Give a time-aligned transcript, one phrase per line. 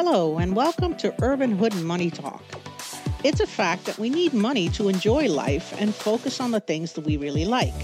[0.00, 2.44] Hello, and welcome to Urban Hood Money Talk.
[3.24, 6.92] It's a fact that we need money to enjoy life and focus on the things
[6.92, 7.74] that we really like.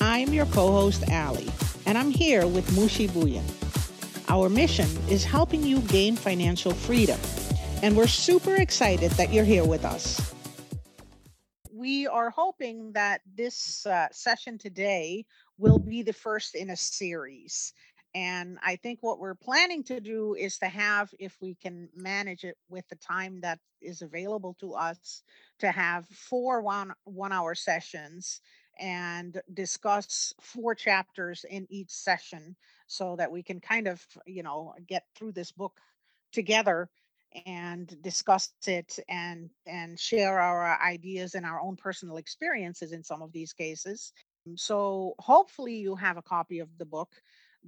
[0.00, 1.48] I'm your co host, Allie,
[1.86, 3.44] and I'm here with Mushi Buyan.
[4.28, 7.20] Our mission is helping you gain financial freedom,
[7.80, 10.34] and we're super excited that you're here with us.
[11.72, 15.26] We are hoping that this uh, session today
[15.58, 17.72] will be the first in a series.
[18.14, 22.44] And I think what we're planning to do is to have, if we can manage
[22.44, 25.22] it with the time that is available to us,
[25.60, 28.40] to have four one one hour sessions
[28.78, 34.74] and discuss four chapters in each session so that we can kind of, you know,
[34.88, 35.80] get through this book
[36.32, 36.90] together
[37.46, 43.22] and discuss it and and share our ideas and our own personal experiences in some
[43.22, 44.12] of these cases.
[44.56, 47.10] So hopefully you have a copy of the book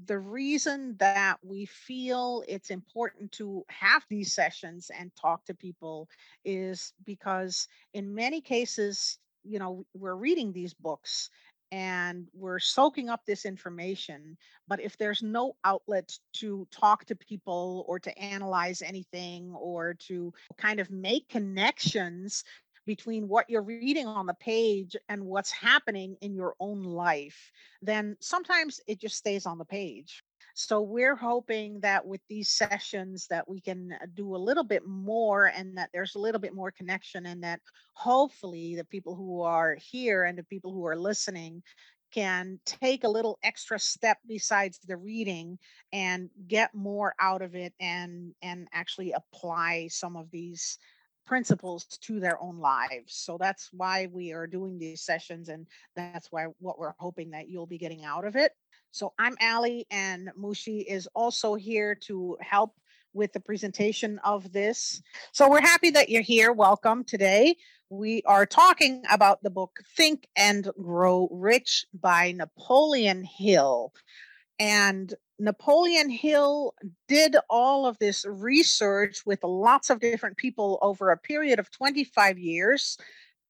[0.07, 6.09] the reason that we feel it's important to have these sessions and talk to people
[6.45, 11.31] is because in many cases you know we're reading these books
[11.73, 17.85] and we're soaking up this information but if there's no outlet to talk to people
[17.87, 22.45] or to analyze anything or to kind of make connections
[22.87, 28.17] between what you're reading on the page and what's happening in your own life, then
[28.21, 30.23] sometimes it just stays on the page.
[30.55, 34.87] So we're hoping that with these sessions that we can uh, do a little bit
[34.87, 37.61] more and that there's a little bit more connection and that
[37.95, 41.63] hopefully the people who are here and the people who are listening
[42.13, 45.59] can take a little extra step besides the reading
[45.93, 50.79] and get more out of it and and actually apply some of these
[51.27, 53.15] principles to their own lives.
[53.15, 57.49] So that's why we are doing these sessions, and that's why what we're hoping that
[57.49, 58.53] you'll be getting out of it.
[58.91, 62.75] So I'm Allie, and Mushi is also here to help
[63.15, 65.03] with the presentation of this.
[65.33, 66.53] So we're happy that you're here.
[66.53, 67.57] Welcome today.
[67.91, 73.93] We are talking about the book Think and Grow Rich by Napoleon Hill.
[74.59, 76.73] And Napoleon Hill
[77.09, 82.39] did all of this research with lots of different people over a period of 25
[82.39, 82.97] years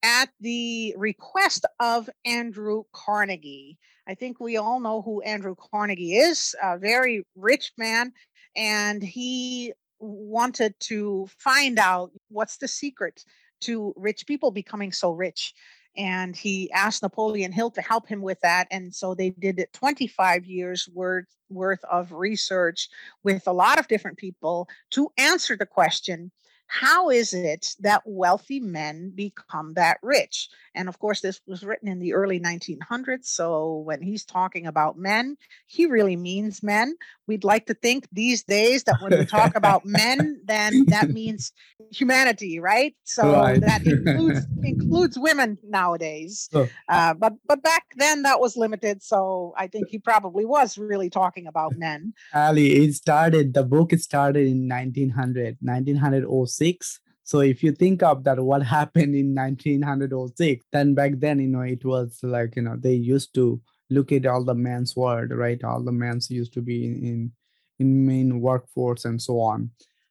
[0.03, 3.78] at the request of Andrew Carnegie.
[4.08, 8.14] I think we all know who Andrew Carnegie is, a very rich man,
[8.56, 13.22] and he wanted to find out what's the secret
[13.60, 15.53] to rich people becoming so rich
[15.97, 18.66] and he asked Napoleon Hill to help him with that.
[18.70, 22.88] And so they did it 25 years worth worth of research
[23.25, 26.30] with a lot of different people to answer the question
[26.67, 30.49] how is it that wealthy men become that rich?
[30.75, 33.27] And of course, this was written in the early 1900s.
[33.27, 35.37] So when he's talking about men,
[35.67, 36.97] he really means men.
[37.27, 41.53] We'd like to think these days that when we talk about men, then that means
[41.91, 42.95] humanity, right?
[43.05, 43.61] So right.
[43.61, 46.49] that includes includes women nowadays.
[46.55, 46.69] Oh.
[46.89, 49.03] Uh, but but back then that was limited.
[49.03, 52.15] So I think he probably was really talking about men.
[52.34, 53.53] Ali, it started.
[53.53, 59.15] The book started in 1900, 1906 1906 so if you think of that what happened
[59.15, 63.61] in 1906 then back then you know it was like you know they used to
[63.93, 65.62] look at all the men's world right?
[65.62, 67.33] All the men's used to be in in,
[67.78, 69.71] in main workforce and so on.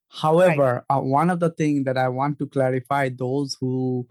[0.09, 0.97] However right.
[0.97, 4.07] uh, one of the things that i want to clarify those who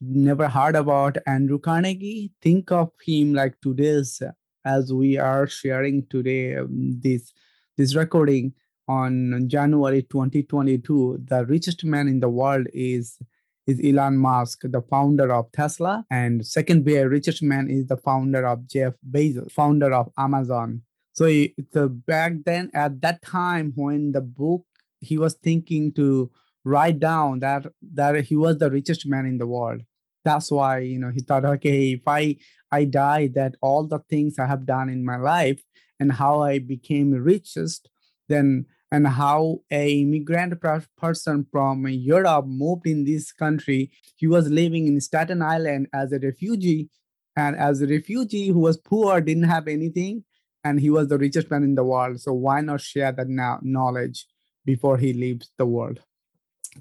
[0.00, 4.22] never heard about andrew carnegie think of him like today's
[4.64, 7.34] as we are sharing today um, this
[7.76, 8.54] this recording
[8.88, 13.18] on January 2022, the richest man in the world is
[13.66, 18.66] is Elon Musk, the founder of Tesla, and second richest man is the founder of
[18.66, 20.82] Jeff Bezos, founder of Amazon.
[21.12, 24.64] So uh, back then at that time when the book
[25.00, 26.30] he was thinking to
[26.64, 29.82] write down that that he was the richest man in the world.
[30.24, 32.36] That's why you know he thought, okay, if I
[32.70, 35.62] I die, that all the things I have done in my life
[36.00, 37.88] and how I became richest,
[38.32, 40.54] then and how a immigrant
[40.98, 43.90] person from Europe moved in this country.
[44.16, 46.90] He was living in Staten Island as a refugee,
[47.34, 50.24] and as a refugee who was poor, didn't have anything,
[50.62, 52.20] and he was the richest man in the world.
[52.20, 54.26] So why not share that knowledge
[54.66, 56.00] before he leaves the world?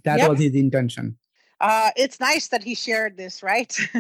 [0.04, 0.30] That yep.
[0.30, 1.18] was his intention
[1.62, 3.78] uh, it's nice that he shared this, right?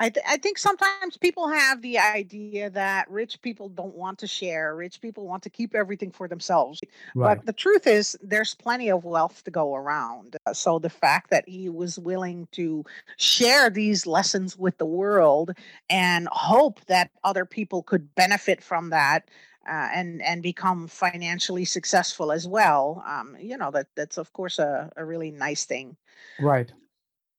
[0.00, 4.26] I, th- I think sometimes people have the idea that rich people don't want to
[4.26, 4.74] share.
[4.74, 6.80] Rich people want to keep everything for themselves.
[7.14, 7.36] Right.
[7.36, 10.36] But the truth is, there's plenty of wealth to go around.
[10.44, 12.84] Uh, so the fact that he was willing to
[13.16, 15.52] share these lessons with the world
[15.88, 19.28] and hope that other people could benefit from that
[19.68, 23.02] uh, and and become financially successful as well.
[23.06, 25.96] Um, you know that that's of course a, a really nice thing.
[26.40, 26.72] Right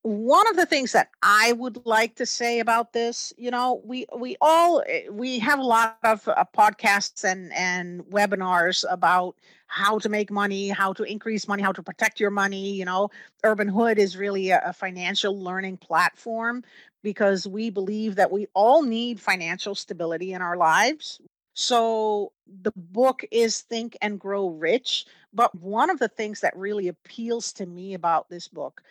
[0.03, 4.05] one of the things that I would like to say about this, you know, we
[4.15, 9.37] we all eh, we have a lot of uh, podcasts and and webinars about
[9.67, 12.73] how to make money, how to increase money, how to protect your money.
[12.73, 13.09] You know,
[13.45, 16.63] Urban Hood is really a, a financial learning platform
[17.01, 21.21] because we believe that we all need financial stability in our lives.
[21.53, 25.05] So the book is Think and Grow Rich.
[25.33, 28.81] But one of the things that really appeals to me about this book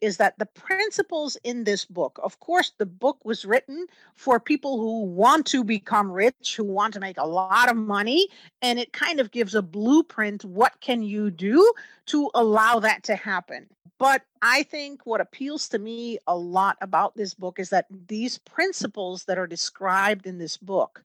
[0.00, 4.78] is that the principles in this book, of course, the book was written for people
[4.78, 8.28] who want to become rich, who want to make a lot of money,
[8.60, 10.44] and it kind of gives a blueprint.
[10.44, 11.72] What can you do
[12.06, 13.66] to allow that to happen?
[13.98, 18.38] But I think what appeals to me a lot about this book is that these
[18.38, 21.02] principles that are described in this book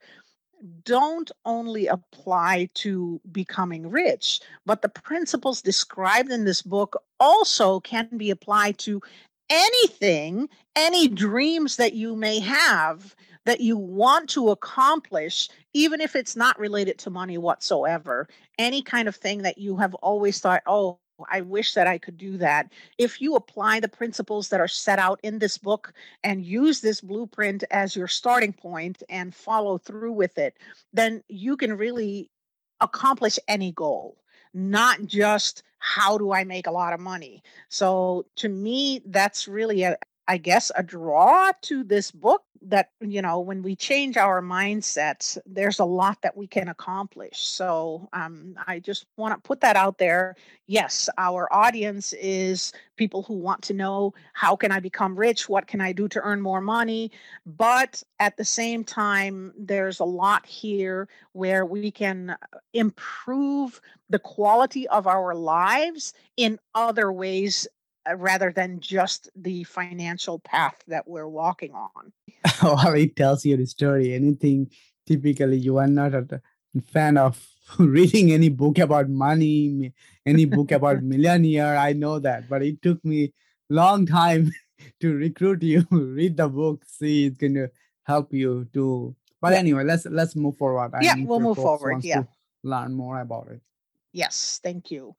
[0.84, 8.10] don't only apply to becoming rich, but the principles described in this book also can
[8.18, 9.02] be applied to
[9.50, 13.16] anything, any dreams that you may have
[13.46, 18.28] that you want to accomplish, even if it's not related to money whatsoever.
[18.58, 21.00] Any kind of thing that you have always thought, oh,
[21.32, 22.72] I wish that I could do that.
[22.98, 25.94] If you apply the principles that are set out in this book
[26.24, 30.58] and use this blueprint as your starting point and follow through with it,
[30.94, 32.30] then you can really
[32.82, 34.18] accomplish any goal,
[34.54, 37.44] not just how do I make a lot of money.
[37.70, 43.22] So to me, that's really a, I guess, a draw to this book that, you
[43.22, 47.40] know, when we change our mindsets, there's a lot that we can accomplish.
[47.40, 50.36] So um, I just want to put that out there.
[50.68, 55.48] Yes, our audience is people who want to know how can I become rich?
[55.50, 57.12] What can I do to earn more money?
[57.46, 62.36] But at the same time, there's a lot here where we can
[62.74, 69.64] improve the quality of our lives in other ways uh, Uh, rather than just the
[69.66, 72.14] financial path that we're walking on.
[72.62, 74.14] Oh, well, it tells you the story.
[74.14, 74.70] Anything
[75.06, 76.42] typically you are not a
[76.92, 77.40] fan of
[77.80, 79.94] reading any book about money,
[80.26, 81.78] any book about millionaire.
[81.78, 83.34] I know that, but it took me
[83.70, 84.52] long time
[85.00, 85.86] to recruit you.
[85.92, 87.70] Read the book, see it's going to
[88.04, 89.16] help you to.
[89.42, 89.60] But yeah.
[89.60, 90.92] anyway, let's let's move forward.
[91.02, 92.04] Yeah, we'll move forward.
[92.04, 92.24] Yeah,
[92.64, 93.62] learn more about it.
[94.12, 95.16] Yes, thank you.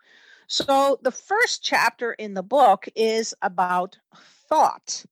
[0.51, 3.97] So the first chapter in the book is about
[4.49, 5.05] thought,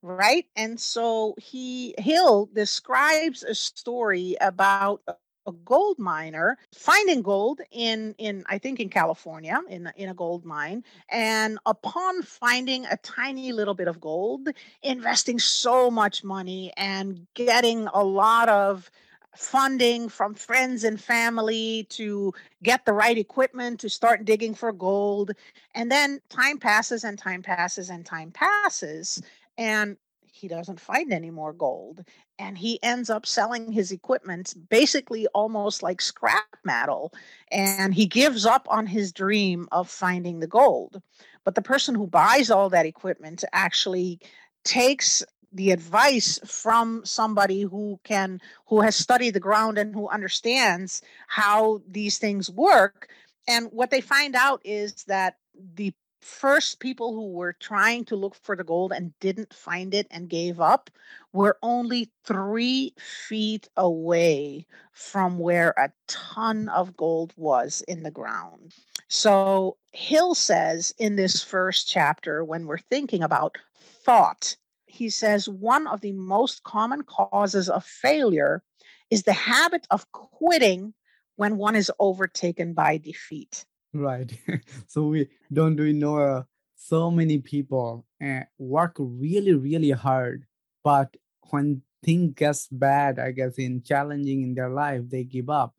[0.00, 0.46] right?
[0.56, 5.02] And so he Hill describes a story about
[5.46, 10.46] a gold miner finding gold in in I think in California in in a gold
[10.46, 14.48] mine and upon finding a tiny little bit of gold
[14.82, 18.90] investing so much money and getting a lot of
[19.36, 25.32] funding from friends and family to get the right equipment to start digging for gold.
[25.74, 29.22] And then time passes and time passes and time passes.
[29.58, 29.96] And
[30.32, 32.04] he doesn't find any more gold.
[32.38, 37.12] And he ends up selling his equipment basically almost like scrap metal.
[37.50, 41.00] And he gives up on his dream of finding the gold.
[41.44, 44.20] But the person who buys all that equipment actually
[44.64, 45.22] takes
[45.52, 51.80] the advice from somebody who can who has studied the ground and who understands how
[51.88, 53.08] these things work
[53.48, 55.36] and what they find out is that
[55.74, 60.08] the first people who were trying to look for the gold and didn't find it
[60.10, 60.90] and gave up
[61.32, 68.74] were only three feet away from where a ton of gold was in the ground.
[69.08, 74.56] So, Hill says in this first chapter, when we're thinking about thought
[74.96, 78.62] he says one of the most common causes of failure
[79.10, 80.94] is the habit of quitting
[81.36, 83.64] when one is overtaken by defeat.
[83.92, 84.32] Right.
[84.86, 86.42] so we don't uh,
[86.74, 90.46] so many people uh, work really really hard,
[90.82, 91.16] but
[91.50, 95.74] when things gets bad, I guess in challenging in their life, they give up.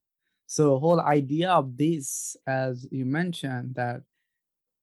[0.45, 4.01] So whole idea of this, as you mentioned, that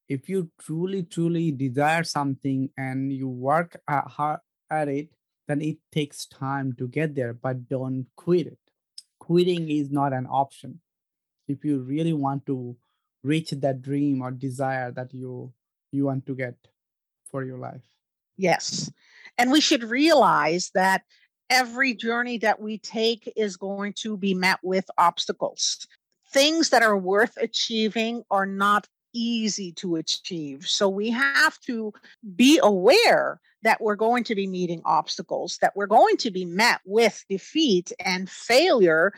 [0.09, 5.09] if you truly truly desire something and you work at, hard at it
[5.49, 8.59] then it takes time to get there but don't quit it.
[9.19, 10.81] Quitting is not an option.
[11.49, 12.77] If you really want to
[13.23, 15.53] reach that dream or desire that you
[15.93, 16.55] you want to get
[17.31, 17.85] for your life.
[18.37, 18.91] Yes.
[19.39, 21.03] And we should realize that
[21.51, 25.87] every journey that we take is going to be met with obstacles.
[26.33, 30.67] Things that are worth achieving are not easy to achieve.
[30.67, 31.93] So we have to
[32.37, 36.81] be aware that we're going to be meeting obstacles, that we're going to be met
[36.85, 39.13] with defeat and failure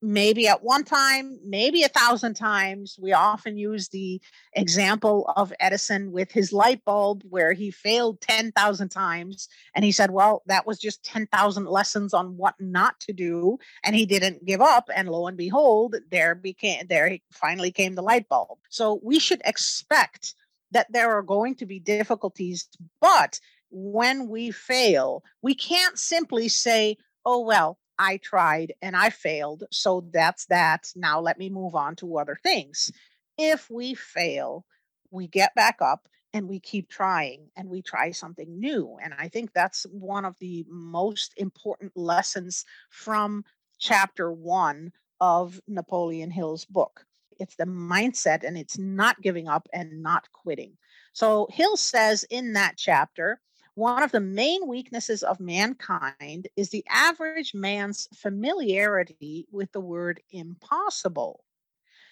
[0.00, 2.98] maybe at one time, maybe a thousand times.
[3.00, 4.20] We often use the
[4.52, 9.48] example of Edison with his light bulb, where he failed 10,000 times.
[9.74, 13.58] And he said, Well, that was just 10,000 lessons on what not to do.
[13.84, 14.88] And he didn't give up.
[14.94, 18.58] And lo and behold, there became, there finally came the light bulb.
[18.68, 20.34] So we should expect
[20.70, 22.68] that there are going to be difficulties,
[23.00, 23.40] but
[23.70, 29.64] when we fail, we can't simply say, oh, well, I tried and I failed.
[29.70, 30.92] So that's that.
[30.94, 32.92] Now let me move on to other things.
[33.36, 34.64] If we fail,
[35.10, 38.96] we get back up and we keep trying and we try something new.
[39.02, 43.44] And I think that's one of the most important lessons from
[43.78, 47.04] chapter one of Napoleon Hill's book.
[47.38, 50.76] It's the mindset and it's not giving up and not quitting.
[51.12, 53.40] So Hill says in that chapter,
[53.78, 60.20] one of the main weaknesses of mankind is the average man's familiarity with the word
[60.32, 61.44] impossible.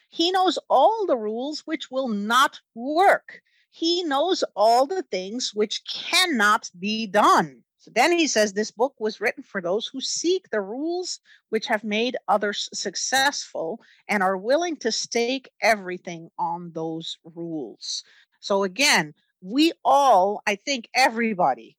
[0.08, 3.42] He knows all the rules which will not work.
[3.72, 7.64] He knows all the things which cannot be done.
[7.78, 11.18] So then he says this book was written for those who seek the rules
[11.48, 18.04] which have made others successful and are willing to stake everything on those rules.
[18.38, 19.14] So again,
[19.46, 21.76] we all, I think everybody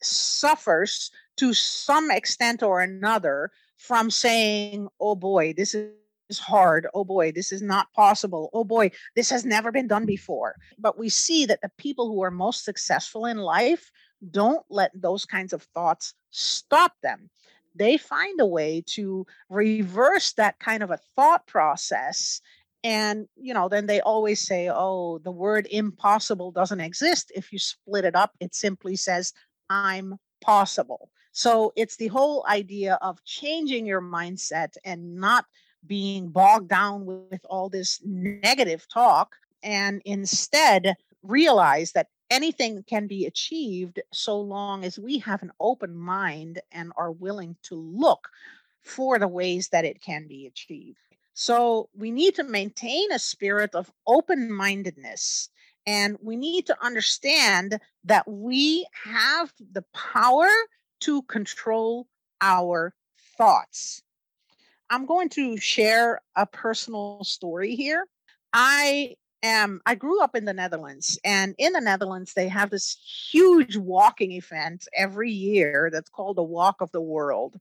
[0.00, 6.86] suffers to some extent or another from saying, oh boy, this is hard.
[6.94, 8.50] Oh boy, this is not possible.
[8.52, 10.54] Oh boy, this has never been done before.
[10.78, 13.90] But we see that the people who are most successful in life
[14.30, 17.28] don't let those kinds of thoughts stop them.
[17.74, 22.40] They find a way to reverse that kind of a thought process
[22.82, 27.58] and you know then they always say oh the word impossible doesn't exist if you
[27.58, 28.32] split it up.
[28.40, 29.32] It simply says
[29.68, 35.44] i'm possible so it's the whole idea of changing your mindset and not
[35.86, 43.26] being bogged down with all this negative talk and instead realize that anything can be
[43.26, 48.28] achieved so long as we have an open mind and are willing to look
[48.80, 50.98] for the ways that it can be achieved
[51.40, 55.48] so we need to maintain a spirit of open mindedness.
[55.86, 60.50] And we need to understand that we have the power
[61.00, 62.06] to control
[62.42, 62.92] our
[63.38, 64.02] thoughts.
[64.90, 68.06] I'm going to share a personal story here.
[68.52, 72.98] I am I grew up in the Netherlands and in the Netherlands they have this
[73.32, 77.58] huge walking event every year that's called the Walk of the World.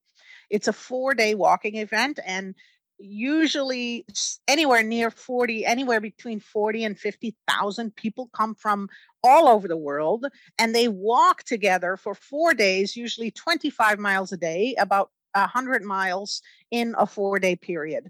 [0.49, 2.55] It's a 4-day walking event and
[2.99, 4.05] usually
[4.47, 8.89] anywhere near 40 anywhere between 40 and 50,000 people come from
[9.23, 10.25] all over the world
[10.57, 16.41] and they walk together for 4 days usually 25 miles a day about 100 miles
[16.71, 18.09] in a 4 day period.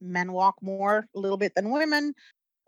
[0.00, 2.14] Men walk more a little bit than women.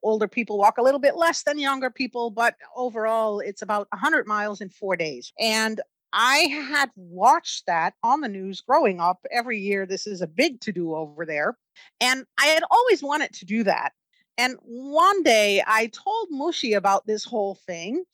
[0.03, 4.27] Older people walk a little bit less than younger people but overall it's about 100
[4.27, 5.33] miles in 4 days.
[5.39, 5.81] And
[6.17, 9.85] I had watched that on the news growing up every year.
[9.85, 11.59] This is a big to do over there.
[12.01, 13.93] And I had always wanted to do that.
[14.39, 18.05] And one day I told Mushi about this whole thing.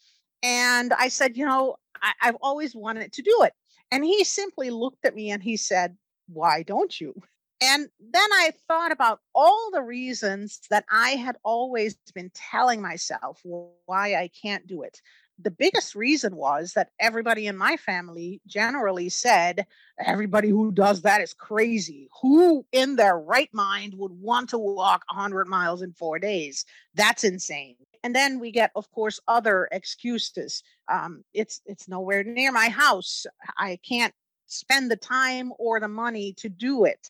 [0.43, 3.53] And I said, you know, I, have always wanted to do it.
[3.93, 5.95] And he simply looked at me and he said,
[6.27, 7.15] why don't you?
[7.63, 13.43] And then I thought about all the reasons that I had always been telling myself
[13.85, 15.03] why I can't do it
[15.43, 19.67] the biggest reason was that everybody in my family generally said
[20.05, 22.09] everybody who does that is crazy.
[22.23, 26.65] Who in their right mind would want to walk 100 miles in four days?
[26.95, 27.77] That's insane.
[28.03, 30.63] And then we get of course other excuses.
[30.91, 33.27] Um, it's it's nowhere near my house.
[33.59, 34.15] I can't
[34.47, 37.09] spend the time or the money to do it.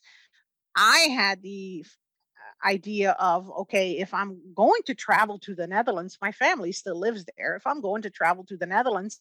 [0.76, 1.84] I had the
[2.64, 7.24] idea of okay if i'm going to travel to the netherlands my family still lives
[7.36, 9.20] there if i'm going to travel to the netherlands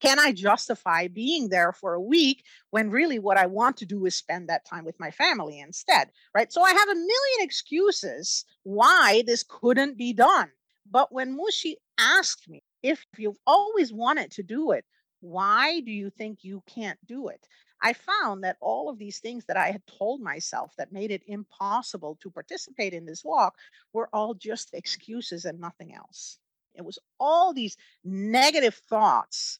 [0.00, 4.04] can i justify being there for a week when really what i want to do
[4.06, 6.10] is spend that time with my family instead?
[6.34, 6.52] Right?
[6.52, 10.50] So i have a million excuses why this couldn't be done
[10.90, 14.84] but when mushi asked me if you've always wanted to do it
[15.20, 17.46] why do you think you can't do it
[17.82, 21.22] I found that all of these things that I had told myself that made it
[21.26, 23.56] impossible to participate in this walk
[23.92, 26.38] were all just excuses and nothing else.
[26.74, 29.58] It was all these negative thoughts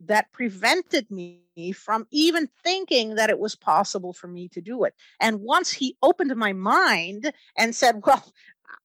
[0.00, 1.42] that prevented me
[1.74, 4.94] from even thinking that it was possible for me to do it.
[5.20, 8.24] And once he opened my mind and said, Well,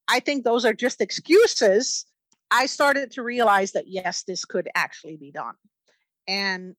[0.07, 2.05] I think those are just excuses,
[2.51, 5.55] I started to realize that yes, this could actually be done.
[6.27, 6.75] And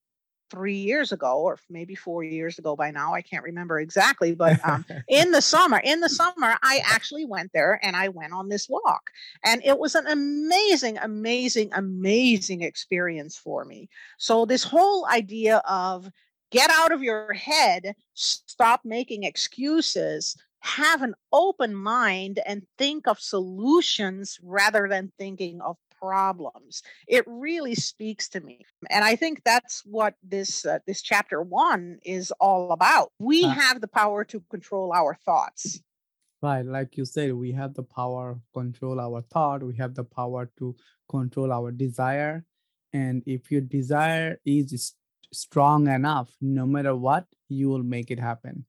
[0.50, 3.14] three years ago, or maybe four years ago by now.
[3.14, 7.52] I can't remember exactly, but um, in the summer, in the summer, I actually went
[7.52, 9.10] there and I went on this walk,
[9.44, 13.88] and it was an amazing, amazing, amazing experience for me.
[14.18, 16.10] So this whole idea of
[16.50, 23.20] get out of your head, stop making excuses, have an open mind, and think of
[23.20, 26.82] solutions rather than thinking of problems.
[27.06, 28.64] It really speaks to me.
[28.90, 33.12] And I think that's what this uh, this chapter 1 is all about.
[33.18, 35.80] We uh, have the power to control our thoughts.
[36.42, 40.04] Right, like you said, we have the power to control our thought, we have the
[40.04, 40.76] power to
[41.10, 42.44] control our desire.
[42.92, 44.94] And if your desire is
[45.32, 48.64] strong enough, no matter what, you will make it happen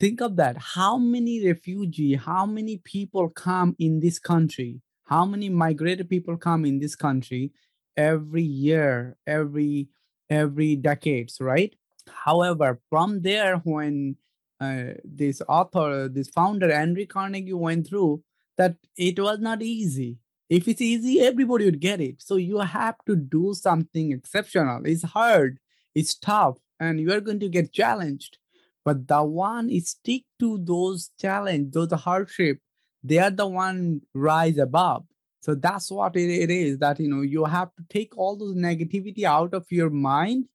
[0.00, 4.80] think of that how many refugee how many people come in this country
[5.10, 7.52] how many migrated people come in this country
[7.96, 9.88] every year every
[10.30, 11.74] every decades right?
[12.08, 14.16] However from there when
[14.60, 18.22] uh, this author this founder andrew carnegie went through
[18.56, 20.18] that it was not easy.
[20.48, 22.22] If it's easy everybody would get it.
[22.22, 24.82] So you have to do something exceptional.
[24.84, 25.58] It's hard.
[25.94, 26.58] It's tough.
[26.78, 28.38] And you are going to get challenged.
[28.84, 32.58] But the one is stick to those challenge those hardship
[33.02, 35.04] they are the one rise above.
[35.40, 38.54] So that's what it, it is that you know you have to take all those
[38.54, 40.46] negativity out of your mind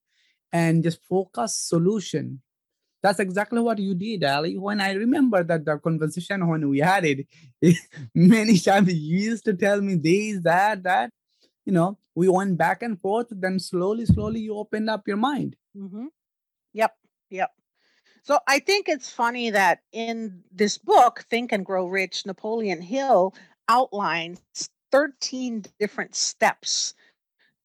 [0.52, 2.40] and just focus solution.
[3.02, 4.56] That's exactly what you did ali.
[4.56, 7.26] When i remember that the conversation when we had it,
[8.14, 11.10] many times you used to tell me this that that.
[11.64, 15.56] You know we went back and forth then slowly slowly you opened up your mind.
[15.76, 16.06] Mm-hmm.
[16.72, 16.92] yep.
[17.28, 17.50] Yep
[18.26, 23.34] so I think it's funny that in this book, Think and Grow Rich, Napoleon Hill
[23.68, 24.40] outlines
[24.92, 26.94] 13 different steps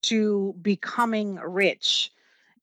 [0.04, 2.12] to becoming rich.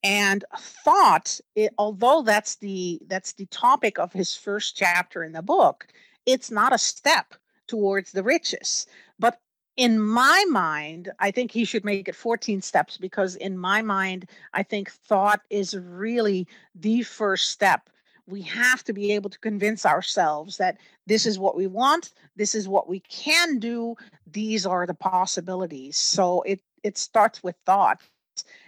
[0.04, 0.44] And
[0.84, 5.88] thought it, although that's the that's the topic of his first chapter in the book
[6.28, 7.34] it's not a step
[7.66, 8.86] towards the riches.
[9.18, 9.40] But
[9.78, 14.28] in my mind i think he should make it 14 steps because in my mind
[14.52, 17.88] i think thought is really the first step.
[18.26, 22.54] We have to be able to convince ourselves that this is what we want this
[22.54, 25.96] is what we can do these are the possibilities.
[25.96, 28.00] So it it starts with thought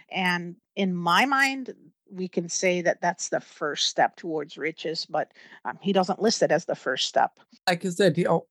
[0.09, 1.73] and in my mind
[2.09, 5.31] we can say that that's the first step towards riches but
[5.63, 7.39] um, he doesn't list it as the first step.
[7.67, 8.47] Like you said you know,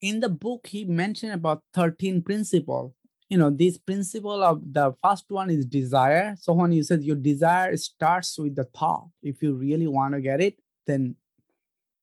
[0.00, 2.94] in the book he mentioned about 13 principle.
[3.28, 6.36] You know this principle of the first one is desire.
[6.40, 10.20] So when you said your desire starts with the thought if you really want to
[10.20, 11.14] get it then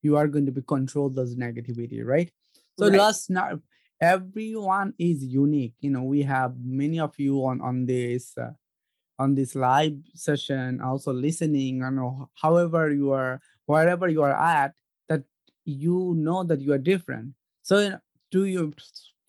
[0.02, 2.32] you are going to be control those negativity right?
[2.80, 2.98] So right.
[2.98, 3.60] let's not
[4.02, 5.74] everyone is unique.
[5.82, 8.52] You know we have many of you on on this uh,
[9.20, 11.80] on this live session also listening.
[11.80, 14.74] Know however you are wherever you are at
[15.10, 15.24] that
[15.66, 17.34] you know that you are different
[17.68, 18.00] so
[18.32, 18.74] to you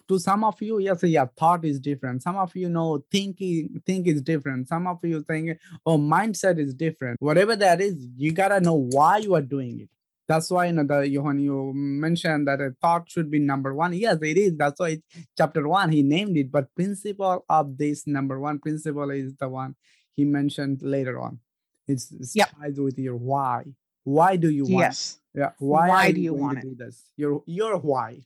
[0.06, 2.22] to some of you yes yeah thought is different.
[2.22, 4.68] Some of you know thinking think is different.
[4.68, 7.20] Some of you think oh mindset is different.
[7.20, 9.88] Whatever that is you gotta know why you are doing it.
[10.28, 13.92] That's why you know the when you mentioned that a thought should be number one.
[13.92, 14.56] Yes it is.
[14.56, 15.02] That's why
[15.36, 19.74] chapter one he named it but principle of this number one principle is the one
[20.14, 21.40] he mentioned later on.
[21.88, 22.50] It's, it's yep.
[22.56, 23.64] ties with your why.
[24.04, 25.52] Why do you want yes yeah.
[25.58, 27.10] Why, why do you want to do this?
[27.16, 28.24] Your your why.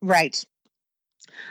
[0.00, 0.44] Right.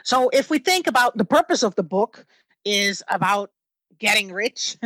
[0.04, 2.26] So if we think about the purpose of the book
[2.64, 3.52] is about
[4.00, 4.78] getting rich,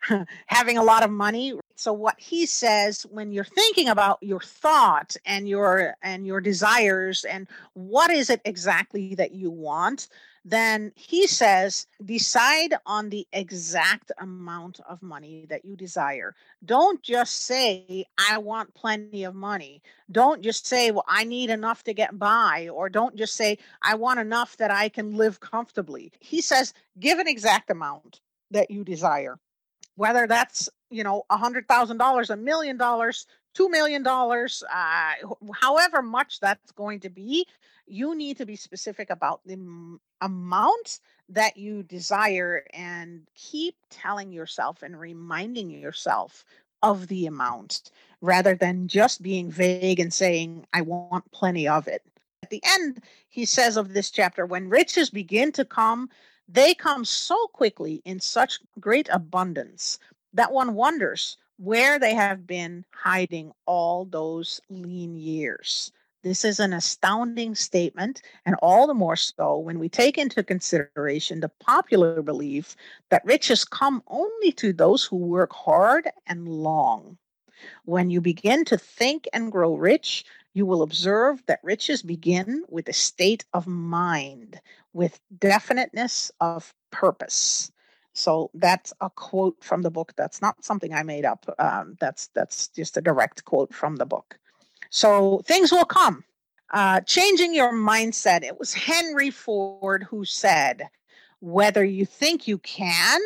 [0.46, 1.54] having a lot of money.
[1.76, 7.24] So what he says when you're thinking about your thought and your and your desires
[7.24, 10.08] and what is it exactly that you want,
[10.44, 16.34] then he says decide on the exact amount of money that you desire.
[16.64, 19.82] Don't just say, I want plenty of money.
[20.12, 23.94] Don't just say, well, I need enough to get by, or don't just say, I
[23.94, 26.12] want enough that I can live comfortably.
[26.20, 29.38] He says, give an exact amount that you desire,
[29.96, 35.12] whether that's, you know, a hundred thousand dollars, a million dollars, two million dollars, uh,
[35.60, 37.46] however much that's going to be,
[37.86, 44.32] you need to be specific about the m- amount that you desire and keep telling
[44.32, 46.44] yourself and reminding yourself
[46.82, 52.02] of the amount rather than just being vague and saying, I want plenty of it.
[52.42, 56.10] At the end, he says of this chapter, when riches begin to come,
[56.48, 59.98] they come so quickly in such great abundance
[60.34, 65.90] that one wonders where they have been hiding all those lean years.
[66.24, 71.40] This is an astounding statement, and all the more so when we take into consideration
[71.40, 72.76] the popular belief
[73.10, 77.18] that riches come only to those who work hard and long.
[77.84, 82.88] When you begin to think and grow rich, you will observe that riches begin with
[82.88, 84.62] a state of mind,
[84.94, 87.70] with definiteness of purpose.
[88.14, 90.14] So that's a quote from the book.
[90.16, 91.44] That's not something I made up.
[91.58, 94.38] Um, that's that's just a direct quote from the book.
[94.94, 96.22] So things will come.
[96.72, 98.44] Uh, changing your mindset.
[98.44, 100.88] It was Henry Ford who said,
[101.40, 103.20] "Whether you think you can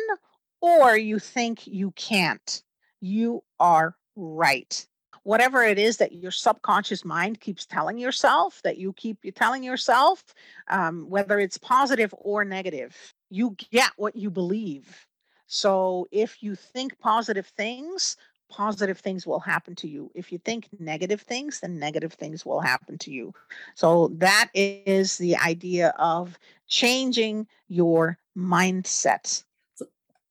[0.61, 2.63] or you think you can't,
[3.01, 4.85] you are right."
[5.23, 10.23] whatever it is that your subconscious mind keeps telling yourself that you keep telling yourself
[10.69, 12.95] um, whether it's positive or negative
[13.29, 15.05] you get what you believe
[15.45, 18.15] so if you think positive things
[18.49, 22.59] positive things will happen to you if you think negative things then negative things will
[22.59, 23.33] happen to you
[23.75, 29.43] so that is the idea of changing your mindset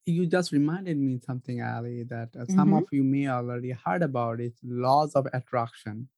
[0.08, 2.78] you just reminded me something, Ali, that uh, some mm-hmm.
[2.78, 4.54] of you may already heard about it.
[4.64, 6.08] Laws of attraction.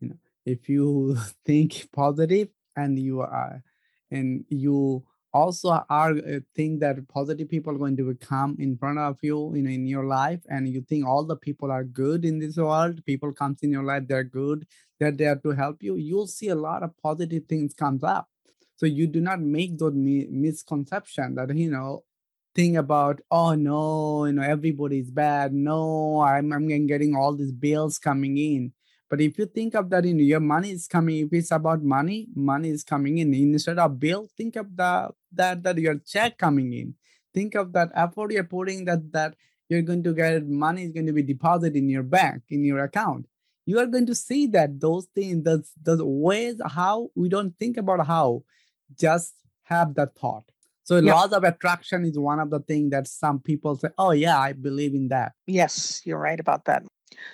[0.00, 1.16] You know, if you
[1.46, 3.62] think positive and you are,
[4.10, 8.98] and you also are uh, think that positive people are going to come in front
[8.98, 12.38] of you, know, in your life, and you think all the people are good in
[12.38, 13.04] this world.
[13.04, 14.66] People comes in your life, they're good,
[15.00, 15.96] they're there to help you.
[15.96, 18.28] You'll see a lot of positive things comes up.
[18.76, 22.04] So you do not make those mi- misconception that you know
[22.54, 27.98] think about oh no you know everybody's bad no i'm, I'm getting all these bills
[27.98, 28.72] coming in
[29.10, 32.28] but if you think of that know your money is coming if it's about money
[32.34, 36.72] money is coming in instead of bill think of the that that your check coming
[36.72, 36.94] in
[37.32, 39.34] think of that effort you're putting that that
[39.68, 42.84] you're going to get money is going to be deposited in your bank in your
[42.84, 43.26] account
[43.66, 47.76] you are going to see that those things those, those ways how we don't think
[47.76, 48.42] about how
[48.98, 50.44] just have that thought
[50.84, 54.38] so laws of attraction is one of the things that some people say, "Oh yeah,
[54.38, 56.84] I believe in that." Yes, you're right about that.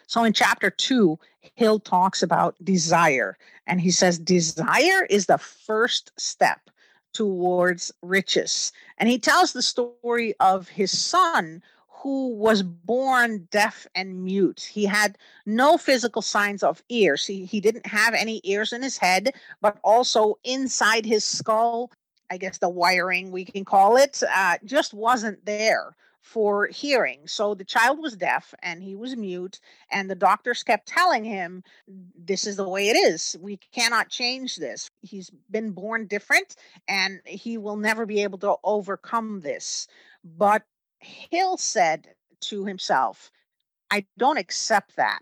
[0.07, 1.19] So in chapter 2,
[1.55, 3.37] Hill talks about desire
[3.67, 6.71] and he says desire is the first step
[7.13, 8.73] towards riches.
[8.99, 14.61] And he tells the story of his son who was born deaf and mute.
[14.73, 17.27] He had no physical signs of ears.
[17.27, 21.91] He, he didn't have any ears in his head, but also inside his skull,
[22.31, 27.27] I guess the wiring we can call it, uh, just wasn't there for hearing.
[27.27, 31.63] So the child was deaf and he was mute, and the doctors kept telling him,
[32.15, 33.37] This is the way it is.
[33.41, 34.91] We cannot change this.
[35.01, 36.57] He's been born different
[36.89, 39.89] and he will never be able to overcome this.
[40.25, 40.63] But
[41.01, 42.09] Hill said
[42.43, 43.31] to himself,
[43.91, 45.21] I don't accept that.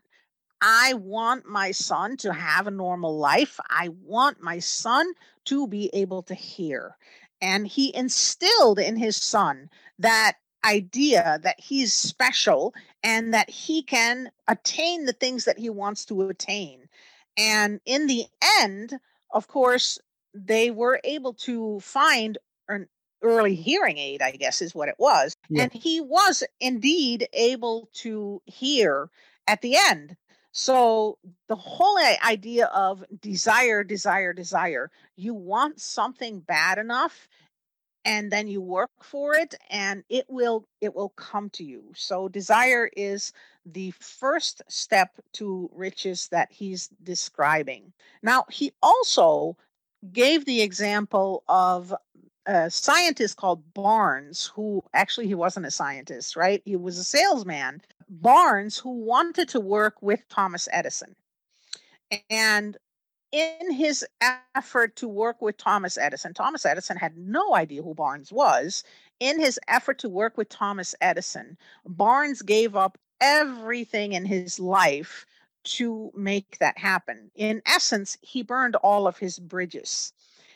[0.61, 3.61] I want my son to have a normal life.
[3.71, 5.13] I want my son
[5.47, 6.97] to be able to hear.
[7.41, 14.31] And he instilled in his son that idea that he's special and that he can
[14.49, 16.88] attain the things that he wants to attain.
[17.37, 18.25] And in the
[18.61, 18.99] end,
[19.33, 19.99] of course,
[20.35, 22.88] they were able to find an
[23.23, 25.35] early hearing aid, I guess is what it was.
[25.49, 25.64] Yeah.
[25.64, 29.11] And he was indeed able to hear
[29.47, 30.16] at the end.
[30.53, 31.18] So
[31.49, 37.29] the whole idea of desire, desire, desire, you want something bad enough
[38.09, 41.85] and then you work for it and it will it will come to you.
[41.94, 43.35] So desire is
[43.66, 47.92] the first step to riches that he's describing.
[48.23, 49.59] Now, he also
[50.11, 51.94] gave the example of
[52.47, 56.62] a scientist called Barnes, who actually he wasn't a scientist, right?
[56.64, 57.83] He was a salesman.
[58.09, 61.14] Barnes, who wanted to work with Thomas Edison.
[62.31, 62.79] And
[63.33, 64.07] in his
[64.55, 68.85] effort to work with Thomas Edison, Thomas Edison had no idea who Barnes was.
[69.21, 75.27] In his effort to work with Thomas Edison, Barnes gave up everything in his life
[75.64, 77.31] to make that happen.
[77.35, 80.12] In essence, he burned all of his bridges.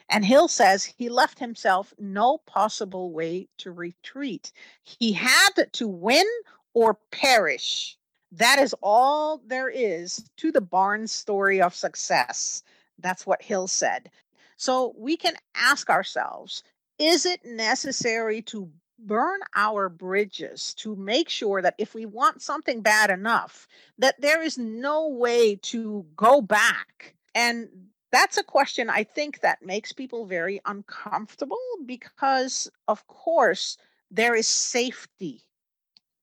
[0.09, 4.53] And Hill says he left himself no possible way to retreat.
[4.85, 6.27] He had to win
[6.75, 7.97] or perish.
[8.33, 12.63] That is all there is to the Barnes story of success.
[12.99, 14.11] That's what Hill said.
[14.57, 16.63] So we can ask ourselves
[16.99, 22.81] is it necessary to burn our bridges to make sure that if we want something
[22.81, 23.67] bad enough
[23.99, 27.69] that there is no way to go back and
[28.13, 33.79] that's a question I think that makes people very uncomfortable because, of course,
[34.11, 35.43] there is safety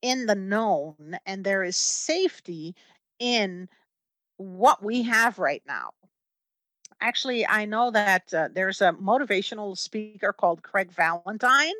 [0.01, 2.75] in the known and there is safety
[3.19, 3.67] in
[4.37, 5.91] what we have right now.
[7.01, 11.73] actually, I know that uh, there's a motivational speaker called Craig Valentine.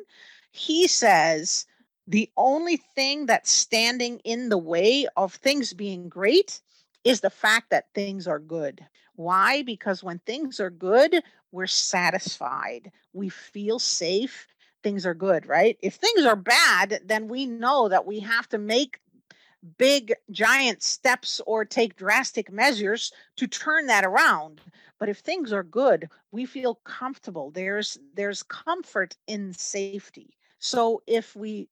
[0.50, 1.66] He says
[2.06, 6.60] the only thing that's standing in the way of things being great
[7.04, 8.84] is the fact that things are good.
[9.14, 9.62] Why?
[9.62, 14.46] Because when things are good, we're satisfied, we feel safe,
[14.82, 15.76] things are good, right?
[15.82, 19.00] If things are bad, then we know that we have to make
[19.78, 24.60] big giant steps or take drastic measures to turn that around.
[24.98, 27.50] But if things are good we feel comfortable.
[27.50, 30.36] There's there's comfort in safety.
[30.58, 31.68] So if we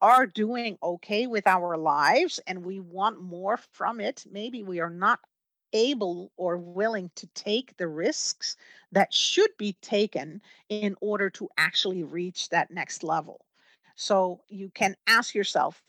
[0.00, 4.90] are doing okay with our lives and we want more from it maybe we are
[4.90, 5.18] not
[5.72, 8.56] able or willing to take the risks
[8.92, 13.44] that should be taken in order to actually reach that next level
[13.98, 15.82] so you can ask yourself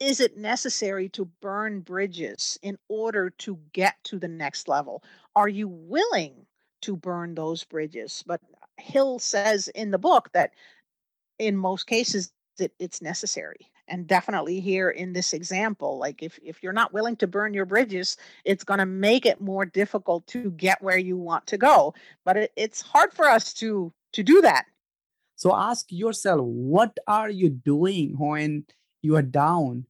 [0.00, 5.02] is it necessary to burn bridges in order to get to the next level?
[5.34, 6.46] Are you willing
[6.82, 8.22] to burn those bridges?
[8.24, 8.40] But
[8.76, 10.52] Hill says in the book that
[11.40, 13.70] in most cases it, it's necessary.
[13.88, 17.64] And definitely here in this example, like if, if you're not willing to burn your
[17.64, 21.94] bridges, it's going to make it more difficult to get where you want to go.
[22.24, 24.64] But it, it's hard for us to to do that.
[25.36, 28.64] So ask yourself, what are you doing when
[29.02, 29.86] you are down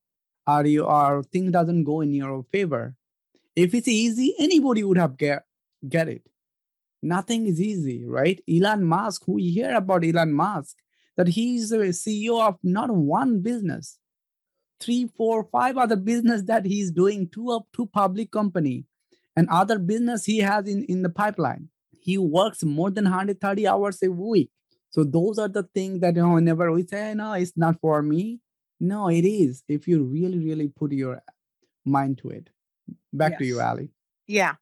[0.49, 2.95] or you or things doesn't go in your favor
[3.55, 5.45] if it's easy anybody would have get
[5.89, 6.23] get it
[7.03, 10.77] nothing is easy right elon musk who hear about elon musk
[11.19, 13.99] that he's the ceo of not one business
[14.81, 18.87] three four five other business that he's doing two of two public company
[19.37, 21.69] and other business he has in in the pipeline
[22.01, 24.51] he works more than 130 hours a week
[24.89, 28.01] so those are the things that you know, whenever we say no it's not for
[28.01, 28.41] me
[28.81, 29.65] no, it is.
[29.69, 31.23] If you really, really put your
[31.85, 32.51] mind to it.
[33.13, 33.39] Back yes.
[33.39, 33.91] to you, Ali.
[34.27, 34.55] Yeah.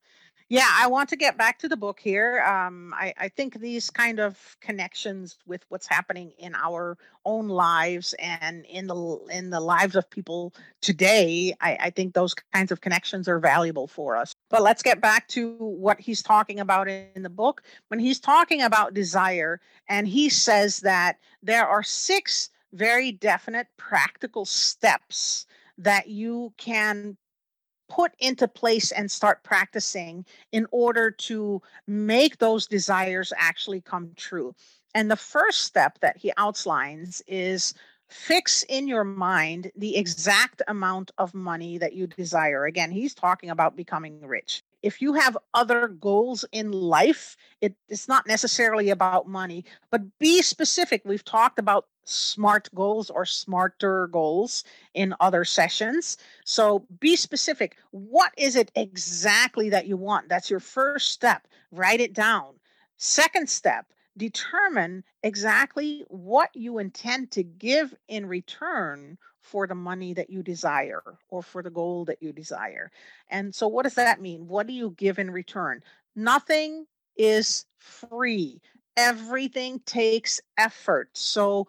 [0.48, 2.40] Yeah, I want to get back to the book here.
[2.40, 8.14] Um, I, I, think these kind of connections with what's happening in our own lives
[8.20, 12.80] and in the in the lives of people today, I, I think those kinds of
[12.80, 14.32] connections are valuable for us.
[14.48, 17.62] But let's get back to what he's talking about in the book.
[17.88, 24.44] When he's talking about desire, and he says that there are six very definite practical
[24.44, 25.46] steps
[25.78, 27.16] that you can
[27.88, 34.54] put into place and start practicing in order to make those desires actually come true.
[34.94, 37.74] And the first step that he outlines is
[38.08, 42.64] fix in your mind the exact amount of money that you desire.
[42.64, 48.06] Again, he's talking about becoming rich if you have other goals in life, it, it's
[48.06, 51.02] not necessarily about money, but be specific.
[51.04, 54.64] We've talked about smart goals or smarter goals
[54.94, 56.16] in other sessions.
[56.44, 57.76] So be specific.
[57.90, 60.28] What is it exactly that you want?
[60.28, 61.46] That's your first step.
[61.72, 62.54] Write it down.
[62.96, 70.30] Second step, determine exactly what you intend to give in return for the money that
[70.30, 72.90] you desire or for the goal that you desire.
[73.28, 74.48] And so, what does that mean?
[74.48, 75.82] What do you give in return?
[76.16, 78.60] Nothing is free.
[78.96, 81.10] Everything takes effort.
[81.14, 81.68] So,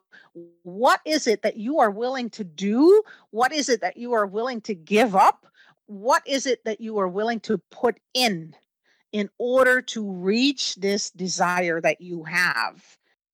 [0.64, 3.02] what is it that you are willing to do?
[3.32, 5.46] What is it that you are willing to give up?
[5.88, 8.56] What is it that you are willing to put in
[9.12, 12.84] in order to reach this desire that you have?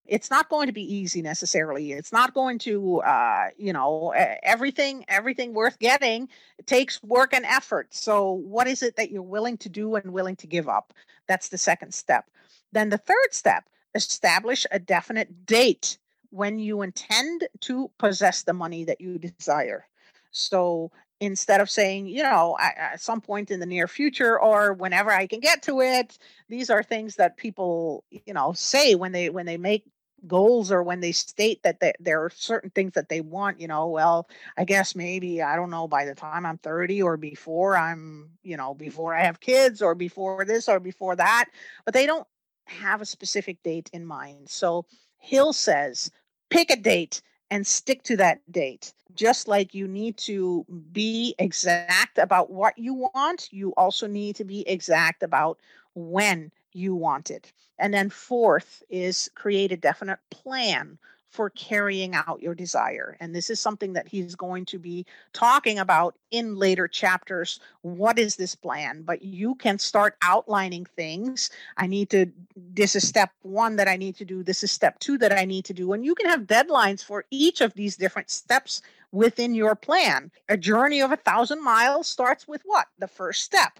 [0.06, 5.06] it's not going to be easy necessarily it's not going to uh, you know everything
[5.08, 6.27] everything worth getting
[6.65, 10.36] takes work and effort so what is it that you're willing to do and willing
[10.36, 10.93] to give up
[11.27, 12.29] that's the second step
[12.71, 15.97] then the third step establish a definite date
[16.29, 19.86] when you intend to possess the money that you desire
[20.32, 25.12] so instead of saying, you know, at some point in the near future or whenever
[25.12, 26.17] I can get to it.
[26.49, 29.86] These are things that people, you know, say when they when they make
[30.27, 33.67] goals or when they state that they, there are certain things that they want you
[33.67, 37.75] know well i guess maybe i don't know by the time i'm 30 or before
[37.75, 41.49] i'm you know before i have kids or before this or before that
[41.84, 42.25] but they don't
[42.65, 44.86] have a specific date in mind so
[45.17, 46.10] hill says
[46.49, 47.21] pick a date
[47.52, 52.93] and stick to that date just like you need to be exact about what you
[52.93, 55.58] want you also need to be exact about
[55.95, 57.52] when you want it.
[57.80, 60.97] And then, fourth is create a definite plan
[61.34, 63.17] for carrying out your desire.
[63.19, 67.60] And this is something that he's going to be talking about in later chapters.
[67.82, 69.02] What is this plan?
[69.02, 71.50] But you can start outlining things.
[71.78, 74.43] I need to, this is step one that I need to do.
[74.43, 75.93] This is step two that I need to do.
[75.93, 80.30] And you can have deadlines for each of these different steps within your plan.
[80.50, 82.86] A journey of a thousand miles starts with what?
[83.00, 83.80] The first step.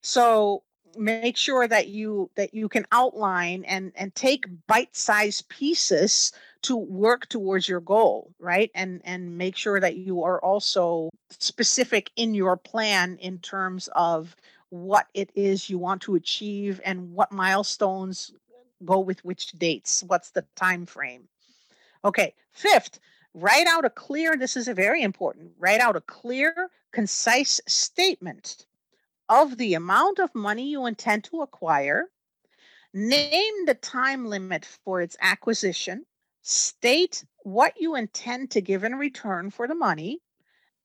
[0.00, 0.62] So
[0.96, 7.28] make sure that you that you can outline and and take bite-sized pieces to work
[7.28, 8.70] towards your goal right?
[8.74, 14.36] And and make sure that you are also specific in your plan in terms of
[14.70, 18.32] what it is you want to achieve and what milestones
[18.84, 21.28] go with which dates what's the time frame.
[22.04, 22.98] Okay fifth
[23.34, 28.66] write out a clear this is a very important write out a clear concise statement
[29.28, 32.10] of the amount of money you intend to acquire,
[32.92, 36.04] name the time limit for its acquisition,
[36.42, 40.20] state what you intend to give in return for the money,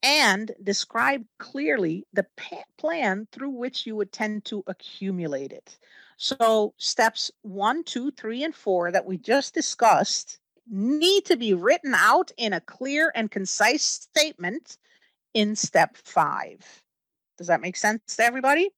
[0.04, 5.78] and describe clearly the pa- plan through which you intend to accumulate it.
[6.18, 11.94] So, steps one, two, three, and four that we just discussed need to be written
[11.96, 14.78] out in a clear and concise statement
[15.34, 16.81] in step five.
[17.42, 18.70] Does that make sense to everybody?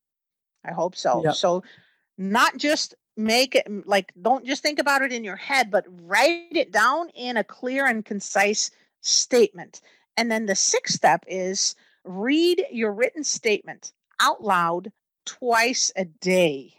[0.64, 1.22] I hope so.
[1.22, 1.36] Yep.
[1.36, 1.64] So,
[2.18, 6.48] not just make it like, don't just think about it in your head, but write
[6.52, 8.72] it down in a clear and concise
[9.02, 9.82] statement.
[10.16, 14.94] And then the sixth step is read your written statement out loud
[15.26, 16.74] twice a day,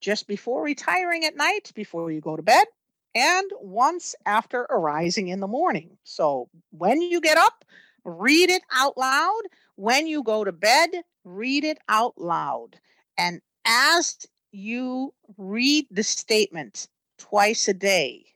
[0.00, 2.64] just before retiring at night, before you go to bed,
[3.14, 5.98] and once after arising in the morning.
[6.04, 7.66] So when you get up,
[8.04, 9.42] read it out loud.
[9.80, 10.90] When you go to bed,
[11.24, 12.76] read it out loud.
[13.16, 18.26] And as you read the statement twice a day,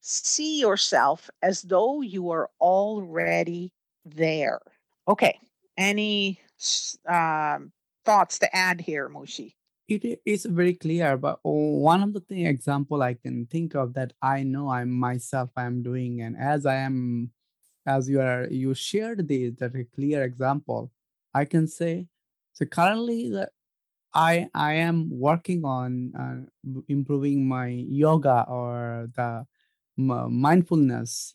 [0.00, 3.70] see yourself as though you are already
[4.04, 4.58] there.
[5.06, 5.38] Okay.
[5.78, 6.40] Any
[7.08, 7.70] um,
[8.04, 9.54] thoughts to add here, Mushi?
[9.86, 14.14] It is very clear, but one of the thing example I can think of that
[14.20, 17.30] I know I myself I am doing, and as I am,
[17.86, 20.90] as you are you shared this that a clear example,
[21.34, 22.06] I can say
[22.52, 23.48] so currently, the,
[24.14, 29.46] I I am working on uh, improving my yoga or the
[29.96, 31.34] mindfulness,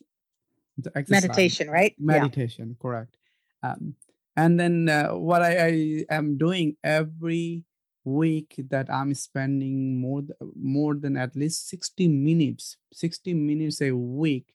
[0.76, 1.94] the meditation, right?
[1.98, 2.82] Meditation, yeah.
[2.82, 3.16] correct.
[3.62, 3.94] Um,
[4.36, 7.64] and then uh, what I, I am doing every
[8.04, 10.22] week that I'm spending more
[10.54, 14.54] more than at least 60 minutes, 60 minutes a week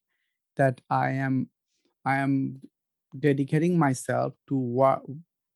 [0.56, 1.50] that I am
[2.06, 2.62] I am
[3.18, 5.02] dedicating myself to work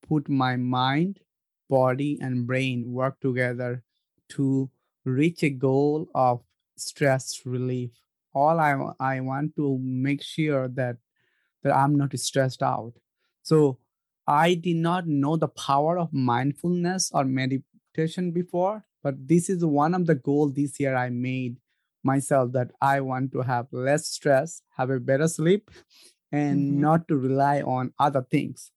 [0.07, 1.19] put my mind,
[1.69, 3.83] body, and brain work together
[4.29, 4.69] to
[5.05, 6.41] reach a goal of
[6.77, 7.91] stress relief.
[8.33, 10.97] All I, I want to make sure that
[11.63, 12.93] that I'm not stressed out.
[13.41, 13.79] So
[14.27, 19.93] I did not know the power of mindfulness or meditation before, but this is one
[19.95, 21.57] of the goals this year I made
[22.03, 25.71] myself that I want to have less stress, have a better sleep,
[26.31, 26.81] and mm-hmm.
[26.81, 28.71] not to rely on other things.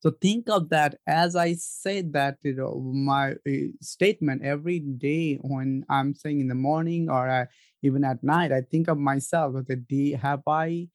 [0.00, 5.36] So think of that as I said that you know my uh, statement every day
[5.40, 7.46] when I'm saying in the morning or uh,
[7.82, 8.52] even at night.
[8.52, 10.88] I think of myself the have I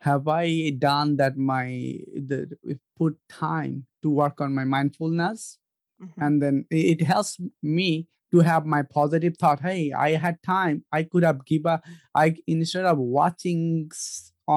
[0.00, 2.50] have I done that my the
[2.98, 5.58] put time to work on my mindfulness,
[6.02, 6.20] mm-hmm.
[6.20, 9.60] and then it helps me to have my positive thought.
[9.60, 10.84] Hey, I had time.
[10.90, 11.80] I could have give a
[12.14, 13.90] I instead of watching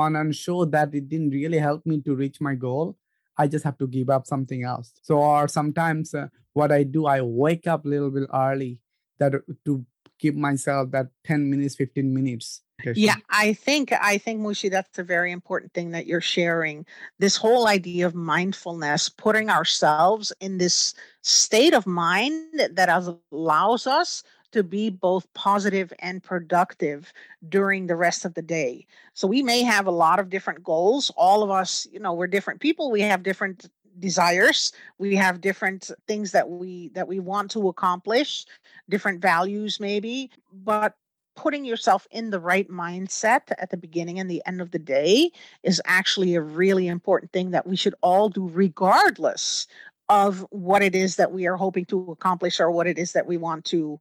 [0.01, 2.97] on and show that it didn't really help me to reach my goal
[3.37, 4.93] I just have to give up something else.
[5.01, 8.79] So, or sometimes uh, what I do, I wake up a little bit early
[9.19, 9.33] that
[9.65, 9.85] to
[10.19, 12.61] give myself that 10 minutes, 15 minutes.
[12.93, 16.85] Yeah, I think I think Mushi, that's a very important thing that you're sharing.
[17.19, 22.89] This whole idea of mindfulness, putting ourselves in this state of mind that
[23.31, 24.23] allows us
[24.55, 27.11] to be both positive and productive
[27.49, 28.87] during the rest of the day.
[29.13, 31.11] So we may have a lot of different goals.
[31.17, 32.89] All of us, you know, we're different people.
[32.89, 34.71] We have different desires.
[34.97, 38.45] We have different things that we that we want to accomplish,
[38.89, 40.95] different values maybe, but
[41.35, 45.31] putting yourself in the right mindset at the beginning and the end of the day
[45.63, 49.67] is actually a really important thing that we should all do regardless
[50.07, 53.27] of what it is that we are hoping to accomplish or what it is that
[53.27, 53.99] we want to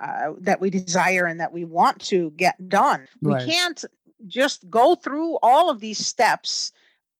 [0.00, 3.06] uh, that we desire and that we want to get done.
[3.22, 3.44] Right.
[3.44, 3.84] We can't
[4.26, 6.72] just go through all of these steps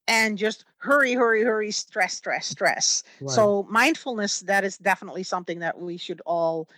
[0.06, 3.02] and just hurry, hurry, hurry, stress, stress, stress.
[3.20, 3.30] Right.
[3.30, 6.68] So, mindfulness, that is definitely something that we should all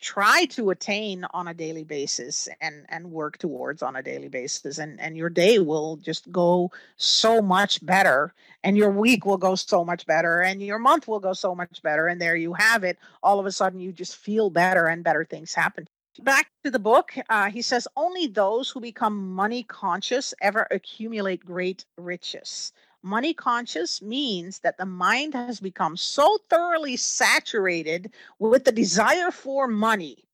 [0.00, 4.78] try to attain on a daily basis and and work towards on a daily basis
[4.78, 8.34] and and your day will just go so much better
[8.64, 11.82] and your week will go so much better and your month will go so much
[11.82, 12.98] better and there you have it.
[13.22, 15.86] All of a sudden you just feel better and better things happen.
[16.20, 21.44] Back to the book uh, he says only those who become money conscious ever accumulate
[21.44, 22.72] great riches
[23.02, 29.66] Money conscious means that the mind has become so thoroughly saturated with the desire for
[29.66, 30.24] money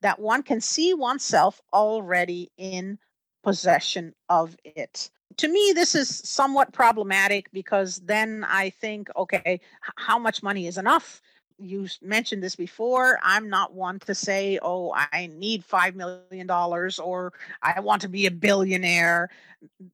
[0.00, 2.98] that one can see oneself already in
[3.42, 5.10] possession of it.
[5.36, 9.60] To me, this is somewhat problematic because then I think, okay,
[9.96, 11.20] how much money is enough?
[11.58, 13.18] You mentioned this before.
[13.22, 17.32] I'm not one to say, oh, I need $5 million or
[17.62, 19.30] I want to be a billionaire.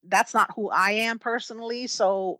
[0.08, 1.86] That's not who I am personally.
[1.86, 2.38] So,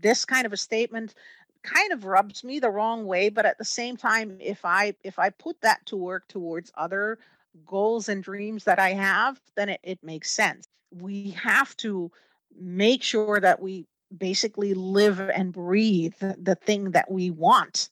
[0.00, 1.14] this kind of a statement
[1.62, 5.18] kind of rubs me the wrong way but at the same time if i if
[5.18, 7.18] i put that to work towards other
[7.64, 12.12] goals and dreams that i have then it, it makes sense we have to
[12.60, 17.88] make sure that we basically live and breathe the thing that we want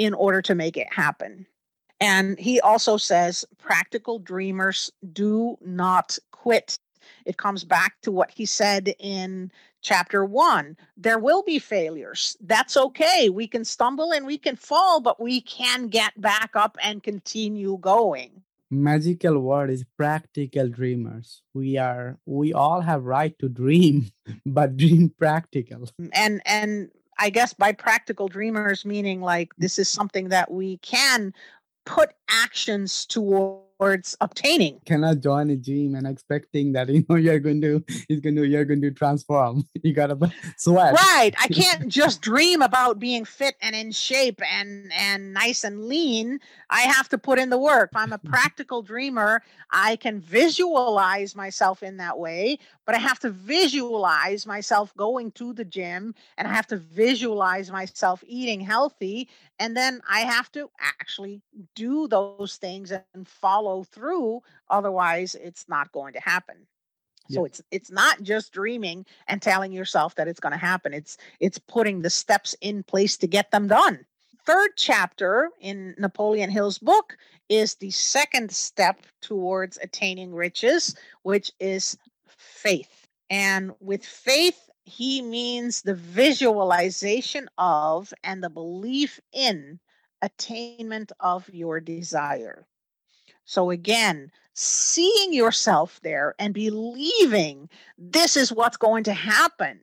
[0.00, 1.46] in order to make it happen.
[2.00, 6.78] And he also says practical dreamers do not quit.
[7.26, 10.78] It comes back to what he said in chapter one.
[10.96, 12.34] There will be failures.
[12.40, 13.28] That's okay.
[13.28, 17.76] We can stumble and we can fall, but we can get back up and continue
[17.78, 18.42] going.
[18.70, 21.42] Magical word is practical dreamers.
[21.52, 24.12] We are we all have right to dream,
[24.46, 25.90] but dream practical.
[26.14, 26.90] And and
[27.20, 31.34] I guess by practical dreamers, meaning like this is something that we can
[31.84, 34.80] put actions towards obtaining.
[34.86, 37.82] Cannot join a gym and expecting that you know you're going to
[38.20, 39.64] going to you're going to transform.
[39.82, 40.16] You gotta
[40.56, 40.94] sweat.
[40.94, 41.32] Right.
[41.40, 46.38] I can't just dream about being fit and in shape and and nice and lean.
[46.68, 47.90] I have to put in the work.
[47.92, 52.58] If I'm a practical dreamer, I can visualize myself in that way,
[52.90, 57.70] but I have to visualize myself going to the gym and I have to visualize
[57.70, 59.28] myself eating healthy
[59.60, 61.40] and then I have to actually
[61.76, 64.40] do those things and follow through.
[64.70, 66.56] Otherwise, it's not going to happen.
[67.28, 70.92] So it's it's not just dreaming and telling yourself that it's going to happen.
[70.92, 74.04] It's it's putting the steps in place to get them done.
[74.44, 77.16] Third chapter in Napoleon Hill's book
[77.48, 81.96] is the second step towards attaining riches, which is
[82.60, 83.06] faith.
[83.30, 89.78] And with faith, he means the visualization of and the belief in
[90.22, 92.66] attainment of your desire.
[93.44, 99.80] So, again, seeing yourself there and believing this is what's going to happen.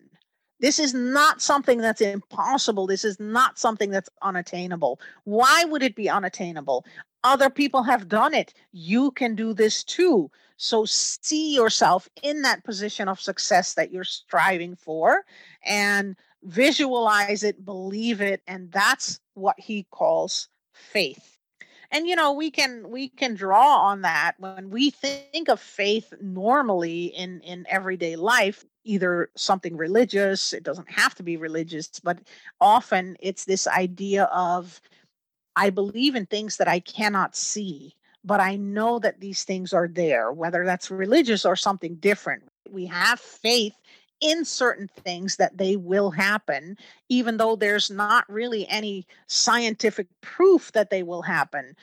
[0.59, 2.87] This is not something that's impossible.
[2.87, 4.99] This is not something that's unattainable.
[5.23, 6.85] Why would it be unattainable?
[7.23, 8.53] Other people have done it.
[8.71, 10.31] You can do this too.
[10.57, 15.23] So see yourself in that position of success that you're striving for
[15.63, 21.36] and visualize it, believe it, and that's what he calls faith.
[21.91, 26.13] And you know, we can we can draw on that when we think of faith
[26.21, 32.19] normally in in everyday life, either something religious, it doesn't have to be religious, but
[32.59, 34.81] often it's this idea of
[35.55, 37.95] I believe in things that I cannot see
[38.27, 42.43] but I know that these things are there, whether that's religious or something different.
[42.69, 43.73] We have faith
[44.21, 46.77] in certain things that they will happen,
[47.09, 51.75] even though there's not really any scientific proof that they will happen.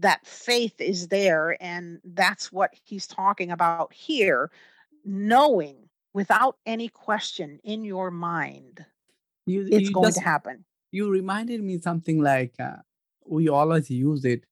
[0.00, 4.50] That faith is there, and that's what he's talking about here
[5.04, 5.76] knowing
[6.12, 8.84] without any question in your mind
[9.46, 10.64] you, it's you going just, to happen.
[10.92, 12.76] You reminded me something like uh,
[13.26, 14.44] we always use it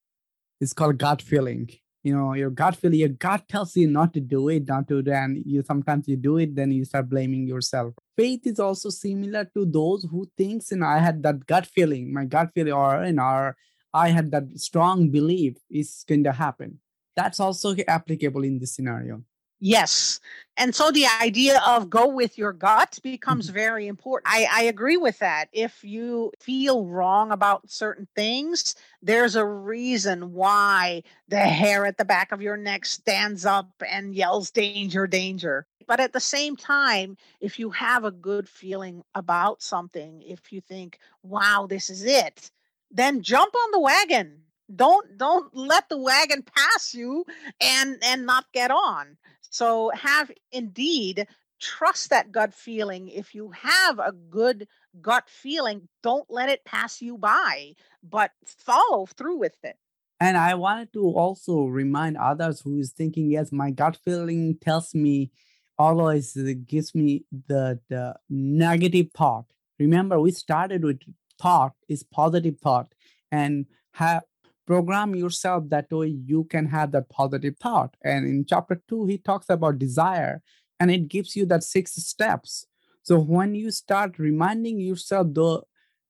[0.61, 1.69] it's called gut feeling
[2.07, 5.03] you know your gut feeling your gut tells you not to do it not to
[5.21, 7.95] and you sometimes you do it then you start blaming yourself.
[8.17, 12.15] Faith is also similar to those who thinks and i had that gut feeling.
[12.15, 13.57] My gut feeling or in our
[13.93, 16.79] i had that strong belief is going to happen.
[17.17, 19.23] That's also applicable in this scenario
[19.61, 20.21] Yes.
[20.59, 23.55] And so the idea of go with your gut becomes mm-hmm.
[23.55, 24.33] very important.
[24.33, 25.49] I, I agree with that.
[25.53, 32.05] If you feel wrong about certain things, there's a reason why the hair at the
[32.05, 35.67] back of your neck stands up and yells, danger, danger.
[35.87, 40.61] But at the same time, if you have a good feeling about something, if you
[40.61, 42.51] think, wow, this is it,
[42.91, 44.39] then jump on the wagon
[44.75, 47.25] don't don't let the wagon pass you
[47.61, 49.17] and and not get on
[49.51, 51.27] so have indeed
[51.61, 53.09] trust that gut feeling.
[53.09, 54.69] If you have a good
[55.01, 59.77] gut feeling, don't let it pass you by, but follow through with it.
[60.19, 64.95] And I wanted to also remind others who is thinking, yes, my gut feeling tells
[64.95, 65.31] me
[65.79, 66.37] always
[66.67, 69.45] gives me the, the negative thought.
[69.79, 71.01] Remember, we started with
[71.39, 72.89] thought is positive thought
[73.31, 74.23] and have
[74.67, 77.97] program yourself that way you can have that positive thought.
[78.03, 80.43] And in chapter 2 he talks about desire
[80.81, 82.67] and it gives you that six steps.
[83.03, 85.63] So when you start reminding yourself the,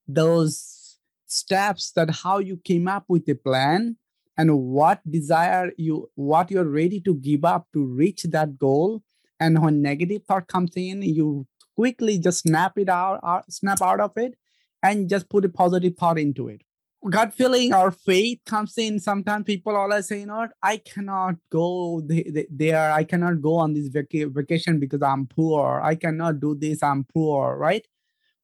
[0.07, 0.97] those
[1.27, 3.97] steps that how you came up with the plan
[4.37, 9.03] and what desire you what you're ready to give up to reach that goal
[9.39, 11.45] and when negative thought comes in you
[11.75, 14.35] quickly just snap it out, out snap out of it
[14.81, 16.61] and just put a positive thought into it
[17.09, 22.01] gut feeling or faith comes in sometimes people always say you know i cannot go
[22.49, 22.91] there.
[22.91, 25.81] I cannot go on this vac- vacation because i'm poor.
[25.83, 26.83] I cannot do this.
[26.83, 27.85] I'm poor right?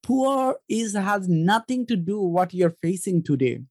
[0.01, 3.61] Poor is has nothing to do what you're facing today.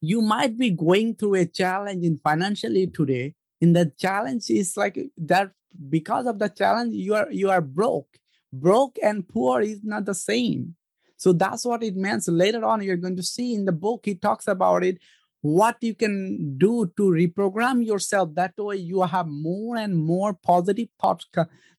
[0.00, 4.98] You might be going through a challenge in financially today and the challenge is like
[5.16, 5.52] that
[5.88, 8.08] because of the challenge you are you are broke.
[8.52, 10.76] Broke and poor is not the same
[11.22, 12.26] so that's what it means.
[12.26, 14.98] Later on you're going to see in the book he talks about it
[15.40, 18.30] what you can do to reprogram yourself.
[18.34, 21.24] That way you have more and more positive thought,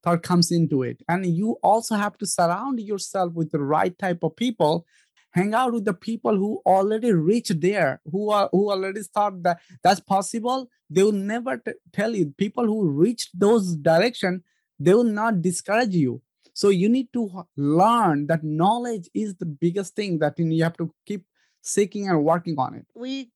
[0.01, 1.03] thought comes into it.
[1.09, 4.85] And you also have to surround yourself with the right type of people.
[5.31, 9.59] Hang out with the people who already reached there who are who already thought that
[9.83, 10.69] that's possible.
[10.89, 12.33] They will never t- tell you.
[12.37, 14.43] People who reached those direction
[14.79, 16.21] they will not discourage you
[16.53, 20.93] so you need to learn that knowledge is the biggest thing that you have to
[21.05, 21.25] keep
[21.61, 23.29] seeking and working on it we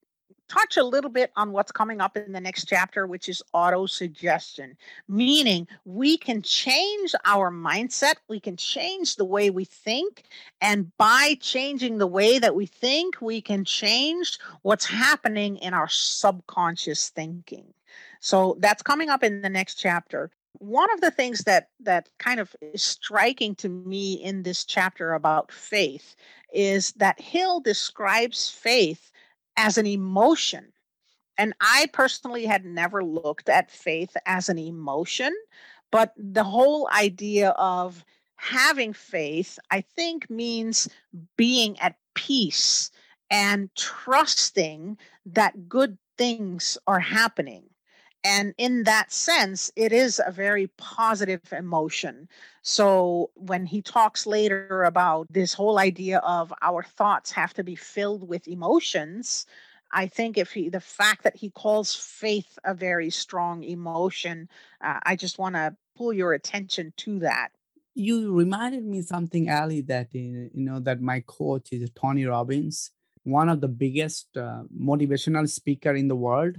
[0.47, 3.85] touch a little bit on what's coming up in the next chapter, which is auto
[3.85, 10.23] suggestion, meaning we can change our mindset, we can change the way we think,
[10.61, 15.89] and by changing the way that we think, we can change what's happening in our
[15.89, 17.73] subconscious thinking.
[18.19, 20.31] So that's coming up in the next chapter.
[20.59, 25.13] One of the things that that kind of is striking to me in this chapter
[25.13, 26.15] about faith
[26.53, 29.11] is that Hill describes faith
[29.55, 30.71] as an emotion.
[31.37, 35.33] And I personally had never looked at faith as an emotion,
[35.91, 38.03] but the whole idea of
[38.37, 40.89] having faith, I think, means
[41.35, 42.89] being at peace
[43.29, 44.97] and trusting
[45.27, 47.65] that good things are happening.
[48.27, 52.27] And in that sense, it is a very positive emotion.
[52.61, 57.75] So when he talks later about this whole idea of our thoughts have to be
[57.75, 59.45] filled with emotions,
[59.93, 64.49] I think if he, the fact that he calls faith a very strong emotion,
[64.81, 67.51] uh, I just want to pull your attention to that.
[67.95, 72.91] You reminded me something, Ali, that uh, you know that my coach is Tony Robbins,
[73.23, 76.57] one of the biggest uh, motivational speaker in the world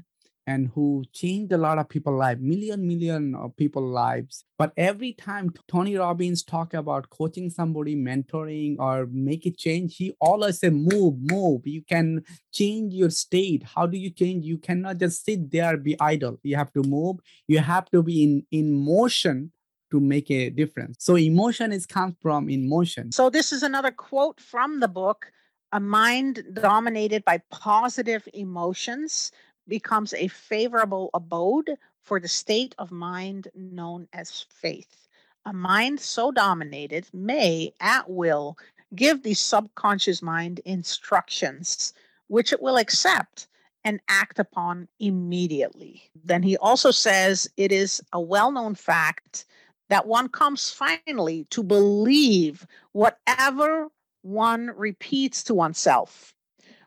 [0.49, 4.45] and who changed a lot of people's lives, million, million of people's lives.
[4.57, 10.15] But every time Tony Robbins talk about coaching somebody, mentoring, or make a change, he
[10.19, 11.67] always say, move, move.
[11.67, 13.63] You can change your state.
[13.63, 14.47] How do you change?
[14.47, 16.41] You cannot just sit there, be idle.
[16.43, 17.19] You have to move.
[17.47, 19.53] You have to be in, in motion
[19.91, 20.97] to make a difference.
[20.99, 23.13] So emotion is comes from emotion.
[23.13, 25.31] So this is another quote from the book.
[25.73, 29.31] A mind dominated by positive emotions
[29.69, 31.71] becomes a favorable abode
[32.03, 35.09] for the state of mind known as faith.
[35.45, 38.57] A mind so dominated may, at will,
[38.95, 41.93] give the subconscious mind instructions
[42.29, 43.49] which it will accept
[43.85, 46.03] and act upon immediately.
[46.25, 49.47] Then he also says it is a well known fact
[49.89, 53.89] that one comes finally to believe whatever
[54.23, 56.35] one repeats to oneself.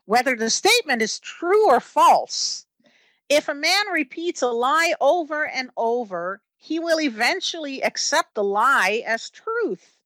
[0.04, 2.66] Whether the statement is true or false,
[3.32, 9.02] if a man repeats a lie over and over, he will eventually accept the lie
[9.06, 9.96] as truth.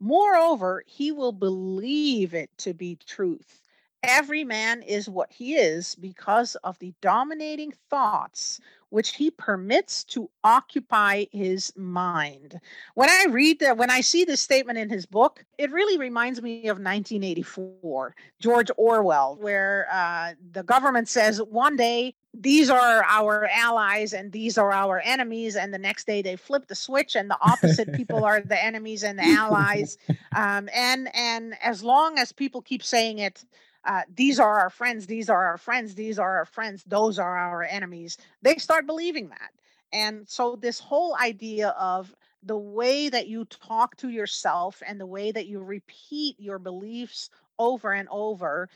[0.00, 3.60] Moreover, he will believe it to be truth.
[4.02, 10.30] Every man is what he is because of the dominating thoughts which he permits to
[10.42, 12.60] occupy his mind.
[12.94, 16.42] When I read that, when I see this statement in his book, it really reminds
[16.42, 23.48] me of 1984, George Orwell, where uh, the government says one day these are our
[23.52, 27.28] allies and these are our enemies and the next day they flip the switch and
[27.28, 29.98] the opposite people are the enemies and the allies
[30.36, 33.44] um, and and as long as people keep saying it
[33.84, 37.36] uh, these are our friends, these are our friends, these are our friends, those are
[37.36, 39.50] our enemies, they start believing that.
[39.92, 45.06] And so, this whole idea of the way that you talk to yourself and the
[45.06, 48.68] way that you repeat your beliefs over and over,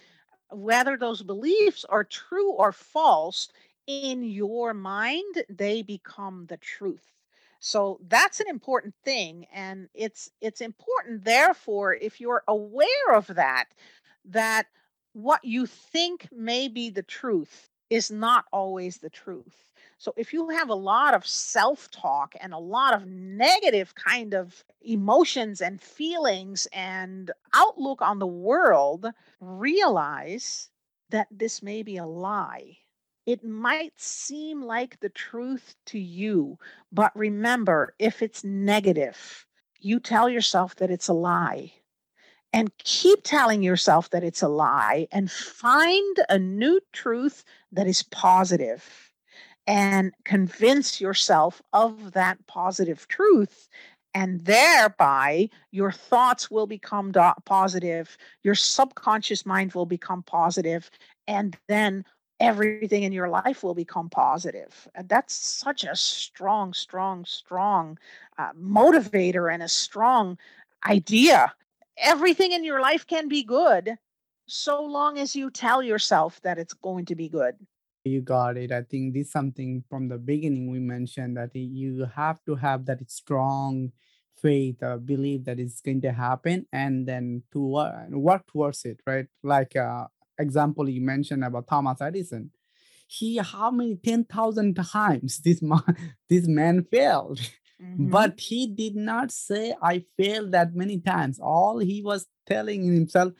[0.51, 3.49] whether those beliefs are true or false,
[3.87, 7.13] in your mind, they become the truth.
[7.61, 9.47] So that's an important thing.
[9.53, 13.67] And it's it's important, therefore, if you're aware of that,
[14.27, 14.67] that
[15.13, 19.65] what you think may be the truth is not always the truth.
[20.05, 24.35] So if you have a lot of self talk and a lot of negative kind
[24.35, 29.07] of emotions and feelings and outlook on the world,
[29.41, 30.69] realize
[31.09, 32.77] that this may be a lie.
[33.25, 36.59] It might seem like the truth to you,
[36.93, 39.47] but remember, if it's negative,
[39.81, 41.73] you tell yourself that it's a lie
[42.53, 47.43] and keep telling yourself that it's a lie and find a new truth
[47.73, 49.14] that is positive
[49.67, 53.69] and convince yourself of that positive truth
[54.17, 57.13] and thereby your thoughts will become
[57.45, 60.91] positive your subconscious mind will become positive
[61.27, 62.05] and then
[62.41, 64.89] everything in your life will become positive.
[64.95, 67.99] And that's such a strong strong strong
[68.39, 70.39] uh, motivator and a strong
[70.87, 71.53] idea.
[71.97, 73.97] Everything in your life can be good
[74.47, 77.57] so long as you tell yourself that it's going to be good
[78.05, 78.71] you got it.
[78.71, 82.85] I think this is something from the beginning we mentioned that you have to have
[82.87, 83.93] that strong
[84.37, 89.01] faith or belief that it's going to happen and then to uh, work towards it
[89.07, 89.27] right?
[89.43, 90.07] Like uh
[90.39, 92.51] example you mentioned about thomas edison.
[93.07, 95.97] He how many 10000 times this man
[96.29, 97.41] this man failed.
[97.83, 98.11] Mm-hmm.
[98.11, 101.41] but he did not say i failed that many times.
[101.41, 103.33] All he was telling himself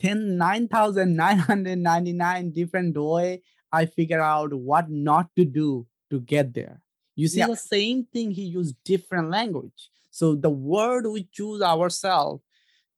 [0.00, 3.42] 10 9999 different way
[3.72, 6.80] I figure out what not to do to get there.
[7.14, 9.90] You see, the same thing, he used different language.
[10.10, 12.42] So the word we choose ourselves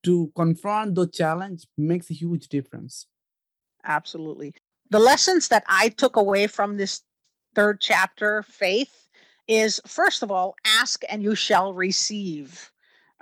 [0.05, 3.07] to confront the challenge makes a huge difference.
[3.85, 4.55] Absolutely.
[4.91, 7.03] The lessons that I took away from this
[7.55, 9.09] third chapter, faith,
[9.47, 12.71] is first of all, ask and you shall receive.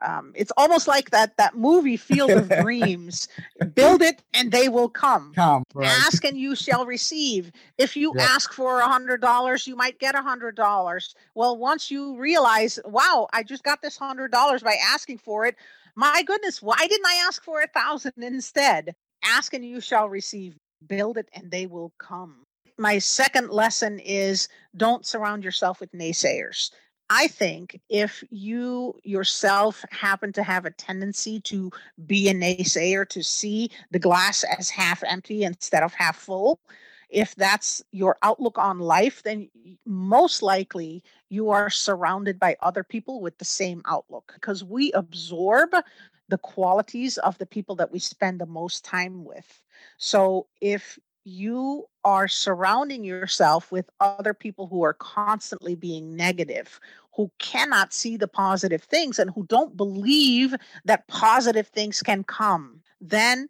[0.03, 3.29] Um, it's almost like that that movie Field of Dreams.
[3.75, 5.33] Build it and they will come.
[5.35, 5.63] Come.
[5.75, 5.89] Right.
[5.89, 7.51] Ask and you shall receive.
[7.79, 11.15] If you ask for a hundred dollars, you might get a hundred dollars.
[11.35, 15.57] Well, once you realize, wow, I just got this hundred dollars by asking for it.
[15.95, 18.95] My goodness, why didn't I ask for a thousand instead?
[19.25, 20.57] Ask and you shall receive.
[20.87, 22.43] Build it and they will come.
[22.79, 26.71] My second lesson is don't surround yourself with naysayers
[27.09, 31.71] I think if you yourself happen to have a tendency to
[32.07, 36.61] be a naysayer, to see the glass as half empty instead of half full,
[37.09, 39.49] if that's your outlook on life, then
[39.85, 45.71] most likely you are surrounded by other people with the same outlook because we absorb
[46.29, 49.63] the qualities of the people that we spend the most time with.
[49.97, 56.79] So if you are surrounding yourself with other people who are constantly being negative,
[57.17, 60.55] who cannot see the positive things and who don't believe
[60.85, 63.49] that positive things can come, then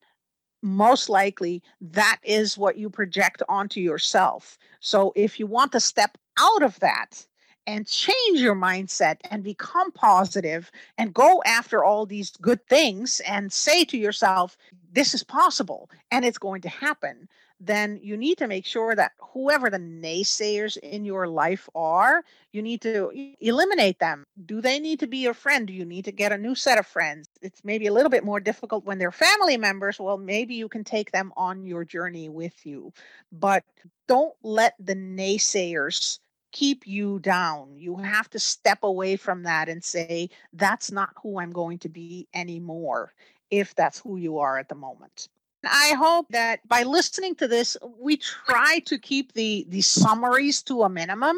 [0.63, 4.57] most likely that is what you project onto yourself.
[4.81, 7.27] So if you want to step out of that,
[7.67, 13.53] and change your mindset and become positive and go after all these good things and
[13.53, 14.57] say to yourself,
[14.93, 17.29] this is possible and it's going to happen,
[17.61, 22.61] then you need to make sure that whoever the naysayers in your life are, you
[22.63, 24.27] need to eliminate them.
[24.45, 25.67] Do they need to be your friend?
[25.67, 27.29] Do you need to get a new set of friends?
[27.41, 29.99] It's maybe a little bit more difficult when they're family members.
[29.99, 32.93] Well, maybe you can take them on your journey with you.
[33.33, 33.65] But
[34.07, 36.19] don't let the naysayers
[36.53, 37.77] keep you down.
[37.77, 41.89] You have to step away from that and say, that's not who I'm going to
[41.89, 43.13] be anymore,
[43.51, 45.29] if that's who you are at the moment.
[45.71, 50.83] I hope that by listening to this, we try to keep the the summaries to
[50.83, 51.37] a minimum.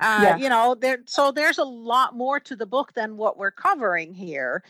[0.00, 0.36] Uh, yeah.
[0.36, 1.00] You know, there.
[1.06, 4.64] So there's a lot more to the book than what we're covering here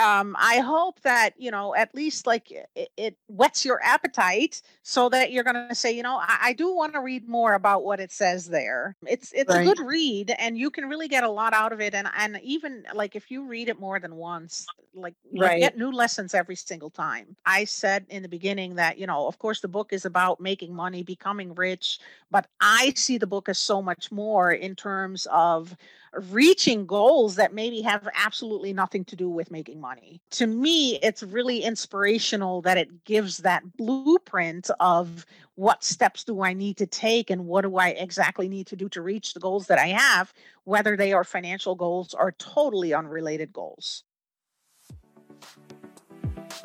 [0.00, 5.10] um, I hope that you know at least like it, it whets your appetite so
[5.10, 7.84] that you're going to say, you know, I, I do want to read more about
[7.84, 8.96] what it says there.
[9.06, 9.60] It's it's right.
[9.60, 11.94] a good read, and you can really get a lot out of it.
[11.94, 15.54] And and even like if you read it more than once, like right.
[15.54, 17.36] you get new lessons every single time.
[17.44, 20.74] I said in the beginning that you know, of course, the book is about making
[20.74, 21.98] money, becoming rich,
[22.30, 25.76] but I see the book as so much more in terms of
[26.12, 30.20] reaching goals that maybe have absolutely nothing to do with making money.
[30.32, 36.52] To me, it's really inspirational that it gives that blueprint of what steps do I
[36.52, 39.66] need to take and what do I exactly need to do to reach the goals
[39.66, 40.32] that I have,
[40.64, 44.04] whether they are financial goals or totally unrelated goals.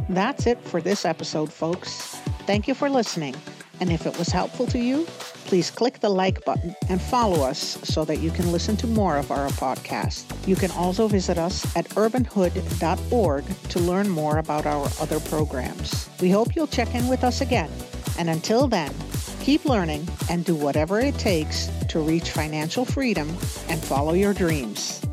[0.10, 2.16] That's it for this episode, folks.
[2.46, 3.36] Thank you for listening.
[3.80, 5.06] And if it was helpful to you,
[5.46, 9.18] please click the like button and follow us so that you can listen to more
[9.18, 10.26] of our podcast.
[10.48, 16.10] You can also visit us at urbanhood.org to learn more about our other programs.
[16.22, 17.70] We hope you'll check in with us again.
[18.18, 18.94] And until then,
[19.46, 23.30] Keep learning and do whatever it takes to reach financial freedom
[23.70, 25.06] and follow your dreams.